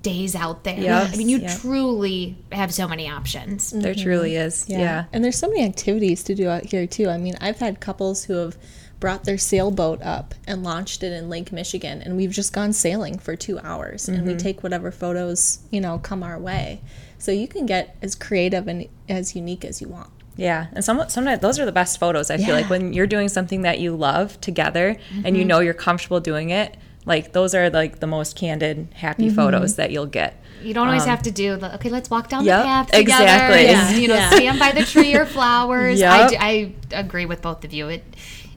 days 0.06 0.36
out 0.36 0.64
there. 0.64 0.80
Yes. 0.80 1.14
I 1.14 1.18
mean, 1.18 1.30
you 1.30 1.40
Yeah. 1.40 1.56
truly 1.58 2.38
have 2.52 2.72
so 2.72 2.88
many 2.88 3.10
options. 3.10 3.72
There 3.72 3.94
mm-hmm. 3.94 4.04
truly 4.04 4.36
is. 4.36 4.66
Yeah. 4.68 5.06
And 5.12 5.24
there's 5.24 5.38
so 5.38 5.48
many 5.48 5.66
activities 5.66 6.22
to 6.24 6.36
do 6.36 6.48
out 6.48 6.66
here, 6.66 6.86
too. 6.86 7.10
I 7.10 7.18
mean, 7.18 7.36
I've 7.42 7.58
had 7.58 7.80
couples 7.80 8.26
who 8.26 8.34
have 8.34 8.56
brought 9.00 9.24
their 9.24 9.40
sailboat 9.40 10.02
up 10.04 10.36
and 10.46 10.64
launched 10.64 11.02
it 11.02 11.12
in 11.12 11.28
Lake 11.28 11.52
Michigan, 11.52 12.04
and 12.04 12.16
we've 12.16 12.32
just 12.32 12.54
gone 12.54 12.72
sailing 12.72 13.18
for 13.18 13.36
two 13.36 13.60
hours, 13.60 14.08
and 14.08 14.26
we 14.26 14.34
mm-hmm. 14.34 14.38
take 14.38 14.64
whatever 14.64 14.92
photos, 14.92 15.60
you 15.72 15.82
know, 15.82 15.98
come 15.98 16.22
our 16.22 16.38
way. 16.38 16.82
So, 17.18 17.32
you 17.32 17.48
can 17.48 17.66
get 17.66 17.98
as 18.04 18.14
creative 18.14 18.68
and 18.68 18.88
as 19.10 19.36
unique 19.36 19.66
as 19.66 19.82
you 19.82 19.88
want. 19.88 20.12
Yeah, 20.38 20.68
and 20.74 20.84
some 20.84 21.04
sometimes 21.10 21.40
those 21.42 21.60
are 21.60 21.66
the 21.66 21.72
best 21.72 22.00
photos. 22.00 22.30
I 22.30 22.38
feel 22.38 22.54
like 22.54 22.70
when 22.70 22.92
you're 22.94 23.08
doing 23.08 23.30
something 23.30 23.62
that 23.62 23.80
you 23.80 23.96
love 23.96 24.40
together 24.42 24.90
and 24.90 24.98
Mm-hmm. 25.26 25.36
you 25.36 25.46
know 25.46 25.60
you're 25.60 25.74
comfortable 25.74 26.20
doing 26.20 26.50
it. 26.50 26.76
Like 27.06 27.34
those 27.34 27.54
are 27.56 27.70
like 27.70 28.00
the 28.00 28.08
most 28.08 28.36
candid, 28.36 28.88
happy 28.96 29.28
Mm-hmm. 29.28 29.36
photos 29.36 29.76
that 29.76 29.92
you'll 29.92 30.08
get. 30.08 30.42
You 30.64 30.74
don't 30.74 30.88
always 30.88 31.06
have 31.06 31.22
to 31.24 31.32
do 31.32 31.56
the 31.58 31.76
okay. 31.76 31.90
Let's 31.90 32.10
walk 32.10 32.30
down 32.30 32.40
Um, 32.42 32.46
Yep, 32.48 32.60
the 32.60 32.64
path 32.66 32.86
together. 32.88 33.02
exactly. 33.24 33.64
Yeah, 33.66 33.92
you 33.92 34.08
know, 34.08 34.16
Yeah. 34.16 34.30
stand 34.32 34.60
by 34.60 34.72
the 34.72 34.84
tree 34.84 35.14
or 35.16 35.26
flowers. 35.38 36.02
I, 36.02 36.18
Yep. 36.22 36.30
d- 36.32 36.38
I 36.40 36.74
agree 36.92 37.26
with 37.28 37.42
both 37.42 37.64
of 37.64 37.72
you. 37.74 37.88
It, 37.90 38.04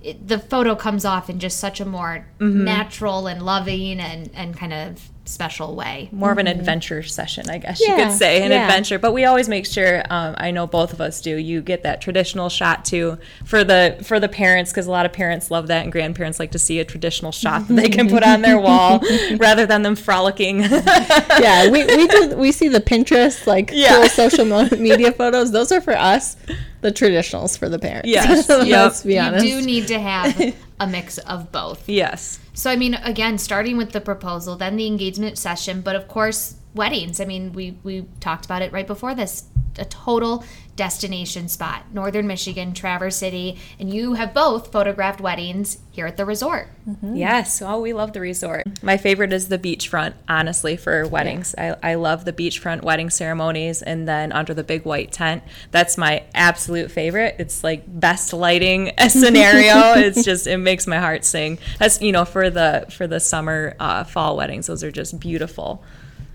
it 0.02 0.26
the 0.26 0.38
photo 0.38 0.74
comes 0.74 1.04
off 1.04 1.28
in 1.28 1.38
just 1.38 1.58
such 1.58 1.80
a 1.80 1.84
more 1.84 2.26
Mm-hmm. 2.40 2.64
natural 2.64 3.26
and 3.26 3.42
loving 3.42 4.00
and 4.00 4.30
and 4.34 4.56
kind 4.56 4.72
of 4.72 5.10
special 5.28 5.74
way. 5.76 6.08
More 6.12 6.32
of 6.32 6.38
an 6.38 6.46
adventure 6.46 7.02
session, 7.02 7.48
I 7.50 7.58
guess 7.58 7.80
you 7.80 7.94
could 7.94 8.12
say, 8.12 8.42
an 8.42 8.50
yeah. 8.50 8.64
adventure. 8.64 8.98
But 8.98 9.12
we 9.12 9.24
always 9.24 9.48
make 9.48 9.66
sure. 9.66 10.02
Um, 10.10 10.34
I 10.38 10.50
know 10.50 10.66
both 10.66 10.92
of 10.92 11.00
us 11.00 11.20
do. 11.20 11.36
You 11.36 11.60
get 11.60 11.82
that 11.82 12.00
traditional 12.00 12.48
shot 12.48 12.84
too 12.84 13.18
for 13.44 13.62
the 13.64 13.98
for 14.02 14.18
the 14.18 14.28
parents 14.28 14.70
because 14.72 14.86
a 14.86 14.90
lot 14.90 15.06
of 15.06 15.12
parents 15.12 15.50
love 15.50 15.66
that 15.68 15.82
and 15.84 15.92
grandparents 15.92 16.38
like 16.40 16.52
to 16.52 16.58
see 16.58 16.80
a 16.80 16.84
traditional 16.84 17.32
shot 17.32 17.68
that 17.68 17.74
they 17.74 17.88
can 17.88 18.08
put 18.08 18.22
on 18.22 18.42
their 18.42 18.58
wall 18.58 19.00
rather 19.36 19.66
than 19.66 19.82
them 19.82 19.96
frolicking. 19.96 20.60
yeah, 20.62 21.70
we, 21.70 21.84
we 21.84 22.06
do 22.08 22.36
we 22.36 22.52
see 22.52 22.68
the 22.68 22.80
Pinterest 22.80 23.46
like 23.46 23.70
Yeah. 23.72 23.96
cool 23.96 24.08
social 24.08 24.44
mo- 24.44 24.68
media 24.78 25.12
photos. 25.12 25.52
Those 25.52 25.72
are 25.72 25.80
for 25.80 25.96
us. 25.96 26.36
The 26.80 26.92
traditionals 26.92 27.58
for 27.58 27.68
the 27.68 27.78
parents. 27.78 28.08
Yes, 28.08 28.48
let's 28.48 28.68
yep. 28.68 29.02
be 29.04 29.14
You 29.14 29.20
honest. 29.20 29.44
do 29.44 29.62
need 29.62 29.88
to 29.88 29.98
have 29.98 30.54
a 30.80 30.86
mix 30.86 31.18
of 31.18 31.50
both. 31.52 31.88
yes. 31.88 32.38
So 32.54 32.70
I 32.70 32.76
mean, 32.76 32.94
again, 32.94 33.38
starting 33.38 33.76
with 33.76 33.92
the 33.92 34.00
proposal, 34.00 34.56
then 34.56 34.76
the 34.76 34.86
engagement 34.86 35.38
session, 35.38 35.80
but 35.80 35.94
of 35.94 36.08
course, 36.08 36.54
weddings. 36.78 37.20
I 37.20 37.26
mean, 37.26 37.52
we 37.52 37.76
we 37.82 38.06
talked 38.20 38.46
about 38.46 38.62
it 38.62 38.72
right 38.72 38.86
before 38.86 39.14
this. 39.14 39.44
a 39.78 39.84
total 39.84 40.44
destination 40.74 41.48
spot. 41.48 41.84
Northern 41.92 42.26
Michigan, 42.26 42.72
Traverse 42.74 43.16
City, 43.16 43.58
and 43.78 43.92
you 43.92 44.14
have 44.14 44.34
both 44.34 44.72
photographed 44.72 45.20
weddings 45.20 45.78
here 45.92 46.06
at 46.06 46.16
the 46.16 46.24
resort. 46.24 46.68
Yes. 47.02 47.62
Oh, 47.62 47.80
we 47.80 47.92
love 47.92 48.12
the 48.12 48.20
resort. 48.20 48.64
My 48.82 48.96
favorite 48.96 49.32
is 49.32 49.48
the 49.48 49.58
beachfront, 49.58 50.14
honestly, 50.28 50.76
for 50.76 51.06
weddings. 51.06 51.54
I, 51.56 51.76
I 51.82 51.94
love 51.94 52.24
the 52.24 52.32
beachfront 52.32 52.82
wedding 52.82 53.10
ceremonies 53.10 53.82
and 53.82 54.08
then 54.08 54.32
under 54.32 54.52
the 54.54 54.64
big 54.64 54.84
white 54.84 55.12
tent. 55.12 55.42
That's 55.70 55.96
my 55.96 56.24
absolute 56.34 56.90
favorite. 56.90 57.36
It's 57.38 57.62
like 57.62 57.82
best 57.86 58.32
lighting 58.32 58.92
scenario. 59.08 59.94
it's 59.94 60.24
just 60.24 60.46
it 60.48 60.58
makes 60.58 60.86
my 60.88 60.98
heart 60.98 61.24
sing. 61.24 61.58
That's 61.78 62.00
you 62.00 62.10
know 62.10 62.24
for 62.24 62.50
the 62.50 62.86
for 62.90 63.06
the 63.06 63.20
summer 63.20 63.76
uh, 63.78 64.02
fall 64.04 64.36
weddings. 64.36 64.66
Those 64.66 64.82
are 64.82 64.90
just 64.92 65.20
beautiful. 65.20 65.84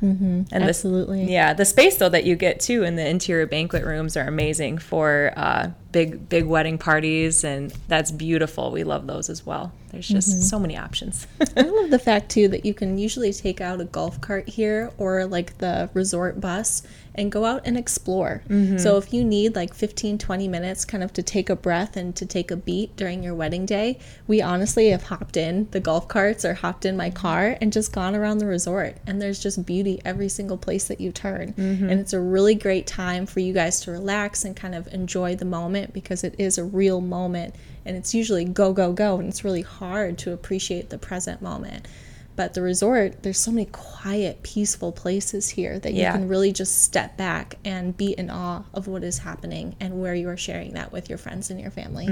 And 0.03 0.45
this- 0.51 0.77
Absolutely. 0.77 1.31
yeah, 1.31 1.53
the 1.53 1.65
space 1.65 1.95
though 1.97 2.09
that 2.09 2.25
you 2.25 2.35
get 2.35 2.59
too 2.59 2.83
in 2.83 2.95
the 2.95 3.07
interior 3.07 3.45
banquet 3.47 3.85
rooms 3.85 4.17
are 4.17 4.27
amazing 4.27 4.77
for 4.77 5.31
uh, 5.37 5.69
big 5.93 6.27
big 6.27 6.45
wedding 6.45 6.77
parties, 6.77 7.45
and 7.45 7.71
that's 7.87 8.11
beautiful. 8.11 8.71
We 8.71 8.83
love 8.83 9.07
those 9.07 9.29
as 9.29 9.45
well. 9.45 9.71
There's 9.93 10.07
just 10.07 10.29
mm-hmm. 10.29 10.41
so 10.41 10.59
many 10.59 10.75
options. 10.75 11.27
I 11.55 11.61
love 11.61 11.91
the 11.91 11.99
fact 11.99 12.29
too 12.29 12.47
that 12.47 12.65
you 12.65 12.73
can 12.73 12.97
usually 12.97 13.31
take 13.31 13.61
out 13.61 13.79
a 13.79 13.85
golf 13.85 14.19
cart 14.19 14.49
here 14.49 14.91
or 14.97 15.25
like 15.25 15.59
the 15.59 15.87
resort 15.93 16.41
bus 16.41 16.81
and 17.13 17.31
go 17.31 17.45
out 17.45 17.61
and 17.65 17.77
explore. 17.77 18.41
Mm-hmm. 18.49 18.79
So 18.79 18.97
if 18.97 19.13
you 19.13 19.23
need 19.23 19.55
like 19.55 19.75
15 19.75 20.17
20 20.17 20.47
minutes 20.47 20.83
kind 20.83 21.03
of 21.03 21.13
to 21.13 21.21
take 21.21 21.51
a 21.51 21.55
breath 21.55 21.95
and 21.95 22.15
to 22.15 22.25
take 22.25 22.49
a 22.49 22.55
beat 22.55 22.95
during 22.95 23.21
your 23.21 23.35
wedding 23.35 23.67
day, 23.67 23.99
we 24.25 24.41
honestly 24.41 24.89
have 24.89 25.03
hopped 25.03 25.37
in 25.37 25.67
the 25.69 25.79
golf 25.79 26.07
carts 26.07 26.43
or 26.43 26.55
hopped 26.55 26.85
in 26.85 26.97
my 26.97 27.11
car 27.11 27.55
and 27.61 27.71
just 27.71 27.93
gone 27.93 28.15
around 28.15 28.39
the 28.39 28.47
resort 28.47 28.97
and 29.05 29.21
there's 29.21 29.39
just 29.39 29.63
beauty 29.63 30.01
every 30.03 30.27
single 30.27 30.57
place 30.57 30.87
that 30.87 30.99
you 30.99 31.11
turn. 31.11 31.53
Mm-hmm. 31.53 31.89
And 31.89 31.99
it's 31.99 32.13
a 32.13 32.19
really 32.19 32.55
great 32.55 32.87
time 32.87 33.27
for 33.27 33.41
you 33.41 33.53
guys 33.53 33.81
to 33.81 33.91
relax 33.91 34.43
and 34.43 34.55
kind 34.55 34.73
of 34.73 34.87
enjoy 34.87 35.35
the 35.35 35.45
moment 35.45 35.82
because 35.91 36.23
it 36.23 36.35
is 36.37 36.57
a 36.57 36.63
real 36.63 37.01
moment 37.01 37.55
and 37.85 37.97
it's 37.97 38.13
usually 38.13 38.45
go 38.45 38.71
go 38.71 38.93
go 38.93 39.17
and 39.17 39.27
it's 39.27 39.43
really 39.43 39.63
hard 39.63 40.17
to 40.19 40.31
appreciate 40.31 40.89
the 40.89 40.97
present 40.97 41.41
moment 41.41 41.87
but 42.35 42.53
the 42.53 42.61
resort 42.61 43.21
there's 43.21 43.37
so 43.37 43.51
many 43.51 43.65
quiet 43.71 44.41
peaceful 44.41 44.91
places 44.91 45.49
here 45.49 45.77
that 45.79 45.93
you 45.93 46.01
can 46.13 46.27
really 46.27 46.51
just 46.51 46.81
step 46.81 47.15
back 47.17 47.57
and 47.65 47.95
be 47.95 48.11
in 48.13 48.29
awe 48.29 48.63
of 48.73 48.87
what 48.87 49.03
is 49.03 49.19
happening 49.19 49.75
and 49.79 50.01
where 50.01 50.15
you 50.15 50.27
are 50.29 50.37
sharing 50.37 50.73
that 50.73 50.91
with 50.91 51.09
your 51.09 51.17
friends 51.17 51.49
and 51.51 51.59
your 51.59 51.69
family 51.71 52.07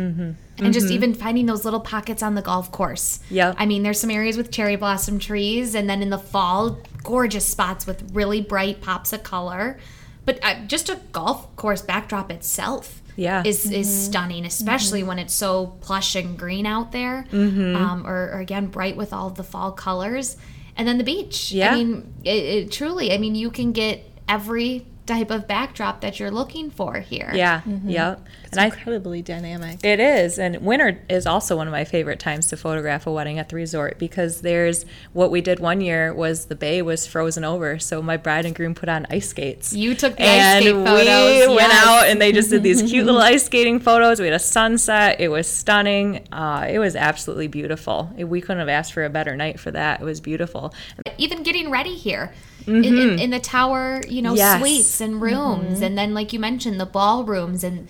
and 0.61 0.73
just 0.73 0.91
even 0.91 1.13
finding 1.13 1.47
those 1.47 1.65
little 1.65 1.79
pockets 1.79 2.21
on 2.21 2.35
the 2.35 2.41
golf 2.41 2.71
course. 2.71 3.19
Yeah. 3.29 3.55
I 3.57 3.65
mean, 3.65 3.83
there's 3.83 3.99
some 3.99 4.11
areas 4.11 4.37
with 4.37 4.51
cherry 4.51 4.75
blossom 4.75 5.17
trees, 5.17 5.73
and 5.73 5.89
then 5.89 6.01
in 6.01 6.09
the 6.11 6.19
fall, 6.19 6.77
gorgeous 7.03 7.47
spots 7.47 7.87
with 7.87 8.13
really 8.13 8.41
bright 8.41 8.81
pops 8.81 9.11
of 9.11 9.23
color. 9.23 9.79
But 10.23 10.39
uh, 10.43 10.65
just 10.67 10.89
a 10.89 10.99
golf 11.11 11.53
course 11.55 11.81
backdrop 11.81 12.31
itself. 12.31 13.00
Yeah. 13.15 13.43
Is, 13.45 13.69
is 13.69 14.05
stunning, 14.05 14.45
especially 14.45 15.03
when 15.03 15.19
it's 15.19 15.33
so 15.33 15.77
plush 15.81 16.15
and 16.15 16.37
green 16.37 16.65
out 16.65 16.91
there, 16.91 17.25
Mm-hmm. 17.31 17.75
um, 17.75 18.07
or, 18.07 18.31
or 18.33 18.39
again 18.39 18.67
bright 18.67 18.95
with 18.97 19.13
all 19.13 19.29
the 19.29 19.43
fall 19.43 19.71
colors, 19.71 20.37
and 20.77 20.87
then 20.87 20.97
the 20.97 21.03
beach. 21.03 21.51
Yeah. 21.51 21.71
I 21.71 21.75
mean, 21.75 22.13
it, 22.23 22.29
it 22.29 22.71
truly. 22.71 23.13
I 23.13 23.17
mean, 23.17 23.35
you 23.35 23.51
can 23.51 23.71
get 23.73 24.05
every 24.27 24.85
type 25.05 25.31
of 25.31 25.47
backdrop 25.47 26.01
that 26.01 26.19
you're 26.19 26.31
looking 26.31 26.69
for 26.69 26.99
here. 26.99 27.31
yeah, 27.33 27.61
yep. 27.85 28.25
it's 28.43 28.51
And 28.51 28.61
I 28.61 28.65
incredibly 28.65 29.21
dynamic 29.21 29.83
It 29.83 29.99
is, 29.99 30.37
and 30.37 30.57
winter 30.61 31.01
is 31.09 31.25
also 31.25 31.57
one 31.57 31.67
of 31.67 31.71
my 31.71 31.85
favorite 31.85 32.19
times 32.19 32.47
to 32.47 32.57
photograph 32.57 33.07
a 33.07 33.11
wedding 33.11 33.39
at 33.39 33.49
the 33.49 33.55
resort 33.55 33.97
because 33.97 34.41
there's 34.41 34.85
what 35.13 35.31
we 35.31 35.41
did 35.41 35.59
one 35.59 35.81
year 35.81 36.13
was 36.13 36.45
the 36.45 36.55
bay 36.55 36.81
was 36.81 37.07
frozen 37.07 37.43
over, 37.43 37.79
so 37.79 38.01
my 38.01 38.17
bride 38.17 38.45
and 38.45 38.55
groom 38.55 38.75
put 38.75 38.89
on 38.89 39.07
ice 39.09 39.29
skates. 39.29 39.73
You 39.73 39.95
took 39.95 40.17
the 40.17 40.23
ice 40.23 40.65
and 40.65 40.65
photos. 40.65 40.85
we 40.85 41.05
photos, 41.05 41.55
went 41.55 41.73
out 41.73 42.07
and 42.07 42.21
they 42.21 42.31
just 42.31 42.49
did 42.49 42.63
these 42.63 42.81
cute 42.83 43.05
little 43.05 43.21
ice 43.21 43.45
skating 43.45 43.79
photos. 43.79 44.19
We 44.19 44.25
had 44.27 44.35
a 44.35 44.39
sunset. 44.39 45.19
It 45.19 45.29
was 45.29 45.47
stunning. 45.49 46.27
Uh, 46.31 46.67
it 46.69 46.79
was 46.79 46.95
absolutely 46.95 47.47
beautiful. 47.47 48.11
We 48.17 48.41
couldn't 48.41 48.59
have 48.59 48.69
asked 48.69 48.93
for 48.93 49.03
a 49.03 49.09
better 49.09 49.35
night 49.35 49.59
for 49.59 49.71
that. 49.71 50.01
It 50.01 50.03
was 50.03 50.21
beautiful. 50.21 50.73
even 51.17 51.43
getting 51.43 51.71
ready 51.71 51.95
here 51.95 52.33
in, 52.67 52.85
in, 52.85 53.19
in 53.19 53.29
the 53.31 53.39
tower, 53.39 54.01
you 54.07 54.21
know, 54.21 54.29
Mm-hmm. 54.31 54.37
Yes. 54.37 54.53
Mm-hmm. 54.55 54.63
suites 54.63 55.01
and 55.01 55.21
rooms, 55.21 55.81
and 55.81 55.97
then 55.97 56.13
like 56.13 56.33
you 56.33 56.39
mentioned, 56.39 56.79
the 56.79 56.85
ballrooms 56.85 57.63
and 57.63 57.87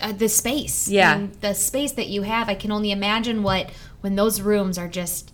uh, 0.00 0.12
the 0.12 0.28
space. 0.28 0.88
Yeah. 0.88 1.14
And 1.16 1.32
the 1.40 1.54
space 1.54 1.92
that 1.92 2.08
you 2.08 2.22
have. 2.22 2.48
I 2.48 2.54
can 2.54 2.72
only 2.72 2.90
imagine 2.90 3.42
what 3.42 3.70
when 4.00 4.16
those 4.16 4.40
rooms 4.40 4.78
are 4.78 4.88
just 4.88 5.32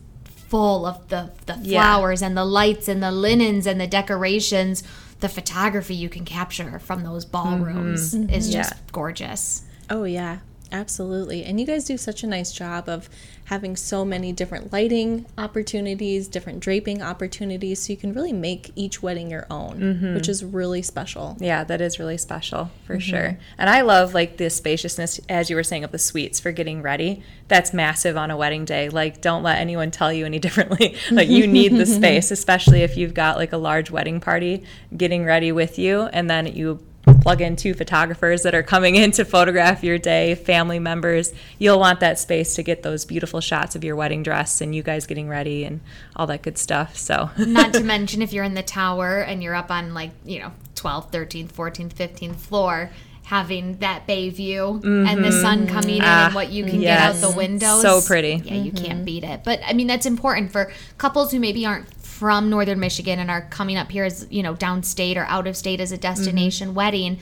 full 0.49 0.85
of 0.87 1.09
the 1.09 1.31
the 1.47 1.59
Yeah. 1.63 1.81
flowers 1.83 2.23
and 2.23 2.37
the 2.37 2.45
lights 2.45 2.89
and 2.89 3.03
the 3.03 3.11
linens 3.13 3.67
and 3.67 3.81
the 3.81 3.87
decorations. 3.87 4.83
The 5.21 5.29
photography 5.29 5.95
you 5.95 6.09
can 6.09 6.25
capture 6.25 6.79
from 6.79 7.03
those 7.05 7.25
ballrooms 7.27 8.15
is 8.15 8.51
just 8.51 8.73
Yeah. 8.73 8.79
gorgeous. 8.93 9.63
Oh, 9.91 10.05
yeah, 10.05 10.39
absolutely. 10.73 11.45
And 11.45 11.61
you 11.61 11.67
guys 11.67 11.85
do 11.85 11.97
such 11.97 12.23
a 12.23 12.27
nice 12.27 12.53
job 12.53 12.89
of 12.89 13.09
having 13.45 13.75
so 13.75 14.05
many 14.05 14.33
different 14.33 14.73
lighting 14.73 15.27
opportunities, 15.37 16.29
different 16.29 16.61
draping 16.61 17.03
opportunities, 17.03 17.83
so 17.83 17.93
you 17.93 17.97
can 17.97 18.13
really 18.13 18.33
make 18.33 18.71
each 18.77 19.03
wedding 19.03 19.29
your 19.29 19.45
own, 19.51 19.81
mm-hmm. 19.81 20.15
which 20.15 20.29
is 20.29 20.45
really 20.45 20.83
special. 20.83 21.37
Yeah, 21.41 21.65
that 21.65 21.81
is 21.81 21.99
really 21.99 22.17
special 22.17 22.71
for 22.87 22.95
mm-hmm. 22.95 23.01
sure. 23.01 23.39
And 23.59 23.69
I 23.69 23.81
love 23.81 24.15
like 24.15 24.37
the 24.37 24.51
spaciousness, 24.51 25.21
as 25.29 25.51
you 25.51 25.57
were 25.57 25.65
saying, 25.65 25.83
of 25.83 25.91
the 25.91 25.99
suites 25.99 26.39
for 26.39 26.53
getting 26.53 26.81
ready. 26.81 27.25
That's 27.49 27.73
massive 27.73 28.17
on 28.17 28.31
a 28.31 28.37
wedding 28.37 28.65
day. 28.65 28.89
Like, 28.89 29.21
don't 29.21 29.43
let 29.43 29.59
anyone 29.59 29.91
tell 29.91 30.13
you 30.13 30.25
any 30.27 30.39
differently. 30.51 30.97
like, 31.11 31.29
you 31.29 31.47
need 31.49 31.73
the 31.73 31.87
space, 32.01 32.31
especially 32.31 32.83
if 32.83 32.97
you've 32.97 33.15
got 33.15 33.37
like 33.37 33.53
a 33.53 33.59
large 33.59 33.91
wedding 33.91 34.21
party 34.21 34.63
getting 34.97 35.25
ready 35.25 35.51
with 35.51 35.77
you, 35.79 36.03
and 36.13 36.31
then 36.31 36.47
you 36.47 36.81
plug 37.21 37.41
in 37.41 37.57
two 37.57 37.75
photographers 37.75 38.43
that 38.43 38.55
are 38.55 38.63
coming 38.63 38.97
in 38.97 39.11
to 39.13 39.25
photograph 39.25 39.85
your 39.85 39.99
day, 39.99 40.35
family 40.35 40.79
members. 40.79 41.33
You'll 41.59 41.79
want 41.79 42.01
that 42.01 42.19
space 42.19 42.55
to 42.57 42.63
get 42.63 42.83
those 42.83 43.05
beautiful 43.05 43.41
shots 43.41 43.77
of 43.77 43.85
your 43.85 43.97
wedding 43.97 44.23
dress 44.23 44.61
and 44.61 44.75
you 44.75 44.83
guys 44.83 45.07
getting 45.07 45.29
ready 45.29 45.65
and 45.65 45.81
all 46.17 46.27
that 46.29 46.43
good 46.43 46.59
stuff. 46.59 46.97
So, 46.97 47.31
Not 47.39 47.73
to 47.75 47.81
mention 47.85 48.23
if 48.23 48.33
you're 48.33 48.45
in 48.45 48.55
the 48.55 48.63
tower 48.63 49.21
and 49.21 49.43
you're 49.43 49.55
up 49.55 49.71
on 49.71 49.95
like, 49.95 50.11
you 50.25 50.41
know, 50.41 50.53
12th, 50.75 51.11
13th, 51.13 51.53
14th, 51.53 51.95
15th 51.95 52.37
floor, 52.37 52.91
having 53.25 53.77
that 53.79 54.09
bay 54.09 54.29
view 54.29 54.81
and 54.83 55.25
the 55.25 55.31
sun 55.31 55.61
mm-hmm. 55.61 55.73
coming 55.73 55.97
in 55.99 56.03
ah, 56.03 56.27
and 56.27 56.35
what 56.35 56.51
you 56.51 56.65
can 56.65 56.81
get 56.81 56.99
out 56.99 57.15
the 57.15 57.31
windows. 57.31 57.81
So 57.81 58.01
pretty. 58.01 58.43
Yeah, 58.45 58.55
you 58.55 58.73
can't 58.73 58.95
mm-hmm. 58.95 59.05
beat 59.05 59.23
it. 59.23 59.45
But 59.45 59.61
I 59.65 59.73
mean, 59.73 59.87
that's 59.87 60.05
important 60.05 60.51
for 60.51 60.73
couples 60.99 61.31
who 61.31 61.39
maybe 61.39 61.65
aren't 61.65 61.87
from 62.21 62.51
northern 62.51 62.79
Michigan 62.79 63.19
and 63.19 63.31
are 63.31 63.41
coming 63.49 63.79
up 63.79 63.91
here 63.91 64.05
as, 64.05 64.27
you 64.29 64.43
know, 64.43 64.55
downstate 64.55 65.17
or 65.17 65.25
out 65.25 65.47
of 65.47 65.57
state 65.57 65.81
as 65.81 65.91
a 65.91 65.97
destination 65.97 66.69
mm-hmm. 66.69 66.77
wedding. 66.77 67.19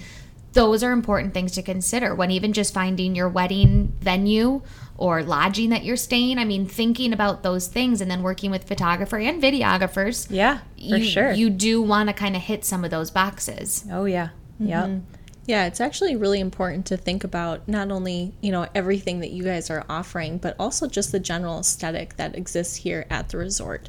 Those 0.55 0.83
are 0.83 0.90
important 0.90 1.33
things 1.35 1.52
to 1.52 1.62
consider 1.62 2.17
when 2.17 2.33
even 2.33 2.52
just 2.52 2.75
finding 2.75 3.14
your 3.14 3.28
wedding 3.28 3.93
venue 4.00 4.61
or 4.97 5.23
lodging 5.23 5.71
that 5.71 5.85
you're 5.85 5.97
staying. 5.97 6.38
I 6.38 6.45
mean, 6.45 6.67
thinking 6.67 7.12
about 7.12 7.45
those 7.45 7.69
things 7.69 8.00
and 8.00 8.11
then 8.11 8.25
working 8.25 8.50
with 8.50 8.64
photographer 8.64 9.19
and 9.19 9.40
videographers 9.40 10.26
yeah, 10.31 10.59
for 10.59 10.97
you, 10.97 11.05
sure. 11.05 11.31
You 11.31 11.49
do 11.49 11.81
want 11.81 12.09
to 12.09 12.12
kind 12.12 12.35
of 12.35 12.43
hit 12.43 12.64
some 12.64 12.85
of 12.85 12.90
those 12.90 13.12
boxes. 13.12 13.85
oh, 13.93 14.05
yeah. 14.05 14.31
Mm-hmm. 14.61 14.67
Yep. 14.67 15.02
Yeah, 15.47 15.67
it's 15.67 15.81
actually 15.81 16.17
really 16.17 16.40
important 16.40 16.87
to 16.87 16.97
think 16.97 17.23
about 17.23 17.69
not 17.69 17.93
only, 17.93 18.35
you 18.40 18.50
know, 18.50 18.67
everything 18.75 19.21
that 19.21 19.31
you 19.31 19.45
guys 19.45 19.71
are 19.71 19.85
offering, 19.88 20.38
but 20.38 20.57
also 20.59 20.88
just 20.88 21.12
the 21.12 21.21
general 21.21 21.61
aesthetic 21.61 22.17
that 22.17 22.35
exists 22.35 22.75
here 22.75 23.07
at 23.09 23.28
the 23.28 23.38
resort. 23.38 23.88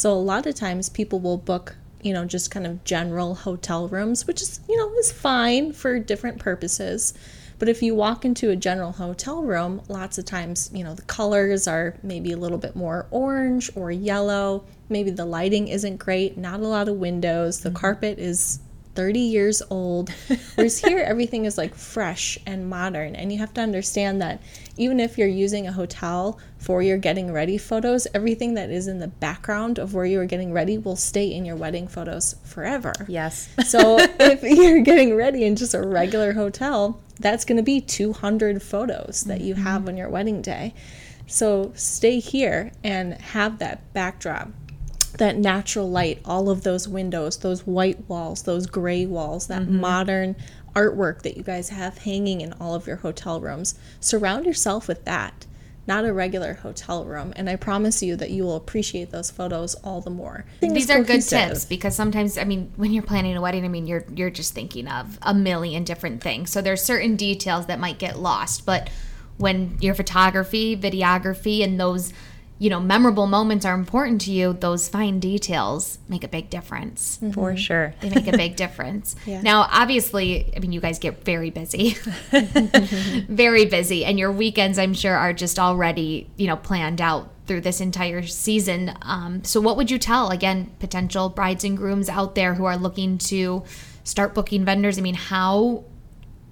So 0.00 0.14
a 0.14 0.14
lot 0.14 0.46
of 0.46 0.54
times 0.54 0.88
people 0.88 1.20
will 1.20 1.36
book, 1.36 1.76
you 2.00 2.14
know, 2.14 2.24
just 2.24 2.50
kind 2.50 2.66
of 2.66 2.82
general 2.84 3.34
hotel 3.34 3.86
rooms, 3.86 4.26
which 4.26 4.40
is, 4.40 4.58
you 4.66 4.74
know, 4.78 4.90
is 4.94 5.12
fine 5.12 5.74
for 5.74 5.98
different 5.98 6.38
purposes. 6.38 7.12
But 7.58 7.68
if 7.68 7.82
you 7.82 7.94
walk 7.94 8.24
into 8.24 8.48
a 8.48 8.56
general 8.56 8.92
hotel 8.92 9.42
room, 9.42 9.82
lots 9.88 10.16
of 10.16 10.24
times, 10.24 10.70
you 10.72 10.84
know, 10.84 10.94
the 10.94 11.02
colors 11.02 11.68
are 11.68 11.96
maybe 12.02 12.32
a 12.32 12.38
little 12.38 12.56
bit 12.56 12.74
more 12.74 13.08
orange 13.10 13.70
or 13.76 13.90
yellow. 13.90 14.64
Maybe 14.88 15.10
the 15.10 15.26
lighting 15.26 15.68
isn't 15.68 15.98
great, 15.98 16.38
not 16.38 16.60
a 16.60 16.66
lot 16.66 16.88
of 16.88 16.96
windows. 16.96 17.60
The 17.60 17.68
mm-hmm. 17.68 17.76
carpet 17.76 18.18
is 18.18 18.60
30 19.00 19.18
years 19.18 19.62
old. 19.70 20.10
Whereas 20.56 20.78
here, 20.78 20.98
everything 20.98 21.46
is 21.46 21.56
like 21.56 21.74
fresh 21.74 22.38
and 22.44 22.68
modern. 22.68 23.16
And 23.16 23.32
you 23.32 23.38
have 23.38 23.54
to 23.54 23.62
understand 23.62 24.20
that 24.20 24.42
even 24.76 25.00
if 25.00 25.16
you're 25.16 25.26
using 25.26 25.66
a 25.66 25.72
hotel 25.72 26.38
for 26.58 26.82
your 26.82 26.98
getting 26.98 27.32
ready 27.32 27.56
photos, 27.56 28.06
everything 28.12 28.52
that 28.54 28.68
is 28.68 28.88
in 28.88 28.98
the 28.98 29.08
background 29.08 29.78
of 29.78 29.94
where 29.94 30.04
you 30.04 30.20
are 30.20 30.26
getting 30.26 30.52
ready 30.52 30.76
will 30.76 30.96
stay 30.96 31.32
in 31.32 31.46
your 31.46 31.56
wedding 31.56 31.88
photos 31.88 32.36
forever. 32.44 32.92
Yes. 33.08 33.48
So 33.66 33.96
if 34.20 34.42
you're 34.42 34.82
getting 34.82 35.16
ready 35.16 35.44
in 35.44 35.56
just 35.56 35.72
a 35.72 35.80
regular 35.80 36.34
hotel, 36.34 37.00
that's 37.18 37.46
going 37.46 37.56
to 37.56 37.62
be 37.62 37.80
200 37.80 38.62
photos 38.62 39.24
that 39.24 39.40
you 39.40 39.54
mm-hmm. 39.54 39.62
have 39.62 39.88
on 39.88 39.96
your 39.96 40.10
wedding 40.10 40.42
day. 40.42 40.74
So 41.26 41.72
stay 41.74 42.18
here 42.18 42.70
and 42.84 43.14
have 43.14 43.60
that 43.60 43.94
backdrop, 43.94 44.50
that 45.20 45.36
natural 45.36 45.88
light, 45.88 46.20
all 46.24 46.50
of 46.50 46.64
those 46.64 46.88
windows, 46.88 47.36
those 47.38 47.64
white 47.66 48.08
walls, 48.08 48.42
those 48.42 48.66
gray 48.66 49.06
walls, 49.06 49.46
that 49.46 49.62
mm-hmm. 49.62 49.80
modern 49.80 50.34
artwork 50.74 51.22
that 51.22 51.36
you 51.36 51.44
guys 51.44 51.68
have 51.68 51.98
hanging 51.98 52.40
in 52.40 52.52
all 52.54 52.74
of 52.74 52.86
your 52.86 52.96
hotel 52.96 53.40
rooms. 53.40 53.78
Surround 54.00 54.44
yourself 54.46 54.88
with 54.88 55.04
that. 55.04 55.46
not 55.90 56.04
a 56.04 56.12
regular 56.12 56.54
hotel 56.54 57.04
room. 57.04 57.32
And 57.34 57.50
I 57.50 57.56
promise 57.56 58.00
you 58.00 58.14
that 58.16 58.30
you 58.30 58.44
will 58.44 58.54
appreciate 58.54 59.10
those 59.10 59.30
photos 59.30 59.74
all 59.76 60.00
the 60.00 60.08
more. 60.08 60.44
These 60.60 60.88
are 60.88 61.02
good 61.02 61.22
tips 61.22 61.64
because 61.64 61.96
sometimes, 61.96 62.38
I 62.38 62.44
mean, 62.44 62.72
when 62.76 62.92
you're 62.92 63.02
planning 63.02 63.36
a 63.36 63.40
wedding, 63.40 63.64
I 63.64 63.68
mean, 63.68 63.88
you're 63.88 64.04
you're 64.14 64.30
just 64.30 64.54
thinking 64.54 64.86
of 64.86 65.18
a 65.22 65.34
million 65.34 65.82
different 65.82 66.22
things. 66.22 66.50
So 66.50 66.62
there's 66.62 66.82
certain 66.82 67.16
details 67.16 67.66
that 67.66 67.80
might 67.80 67.98
get 67.98 68.20
lost, 68.20 68.64
but 68.64 68.88
when 69.36 69.78
your 69.80 69.94
photography, 69.94 70.76
videography, 70.76 71.64
and 71.64 71.80
those 71.80 72.12
you 72.60 72.68
know, 72.68 72.78
memorable 72.78 73.26
moments 73.26 73.64
are 73.64 73.74
important 73.74 74.20
to 74.20 74.30
you, 74.30 74.52
those 74.52 74.86
fine 74.86 75.18
details 75.18 75.98
make 76.10 76.22
a 76.22 76.28
big 76.28 76.50
difference. 76.50 77.16
Mm-hmm. 77.16 77.30
For 77.30 77.56
sure. 77.56 77.94
They 78.00 78.10
make 78.10 78.26
a 78.26 78.36
big 78.36 78.54
difference. 78.64 79.16
yeah. 79.24 79.40
Now, 79.40 79.66
obviously, 79.70 80.52
I 80.54 80.60
mean, 80.60 80.70
you 80.70 80.78
guys 80.78 80.98
get 80.98 81.24
very 81.24 81.48
busy, 81.48 81.92
very 83.30 83.64
busy, 83.64 84.04
and 84.04 84.18
your 84.18 84.30
weekends, 84.30 84.78
I'm 84.78 84.92
sure, 84.92 85.16
are 85.16 85.32
just 85.32 85.58
already, 85.58 86.28
you 86.36 86.46
know, 86.46 86.56
planned 86.56 87.00
out 87.00 87.32
through 87.46 87.62
this 87.62 87.80
entire 87.80 88.26
season. 88.26 88.94
Um, 89.00 89.42
so, 89.42 89.58
what 89.58 89.78
would 89.78 89.90
you 89.90 89.98
tell, 89.98 90.28
again, 90.28 90.70
potential 90.80 91.30
brides 91.30 91.64
and 91.64 91.78
grooms 91.78 92.10
out 92.10 92.34
there 92.34 92.52
who 92.52 92.66
are 92.66 92.76
looking 92.76 93.16
to 93.18 93.64
start 94.04 94.34
booking 94.34 94.66
vendors? 94.66 94.98
I 94.98 95.00
mean, 95.00 95.14
how 95.14 95.84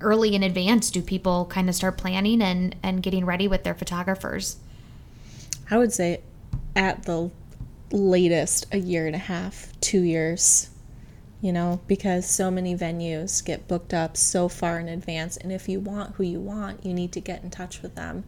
early 0.00 0.34
in 0.34 0.42
advance 0.42 0.90
do 0.90 1.02
people 1.02 1.44
kind 1.50 1.68
of 1.68 1.74
start 1.74 1.98
planning 1.98 2.40
and, 2.40 2.74
and 2.82 3.02
getting 3.02 3.26
ready 3.26 3.46
with 3.46 3.62
their 3.64 3.74
photographers? 3.74 4.56
I 5.70 5.78
would 5.78 5.92
say 5.92 6.22
at 6.74 7.04
the 7.04 7.30
latest 7.90 8.66
a 8.72 8.78
year 8.78 9.06
and 9.06 9.14
a 9.14 9.18
half, 9.18 9.72
two 9.80 10.02
years, 10.02 10.70
you 11.40 11.52
know, 11.52 11.80
because 11.86 12.28
so 12.28 12.50
many 12.50 12.74
venues 12.74 13.44
get 13.44 13.68
booked 13.68 13.94
up 13.94 14.16
so 14.16 14.48
far 14.48 14.78
in 14.80 14.88
advance. 14.88 15.36
And 15.36 15.52
if 15.52 15.68
you 15.68 15.80
want 15.80 16.16
who 16.16 16.24
you 16.24 16.40
want, 16.40 16.84
you 16.84 16.92
need 16.92 17.12
to 17.12 17.20
get 17.20 17.42
in 17.42 17.50
touch 17.50 17.82
with 17.82 17.94
them. 17.94 18.24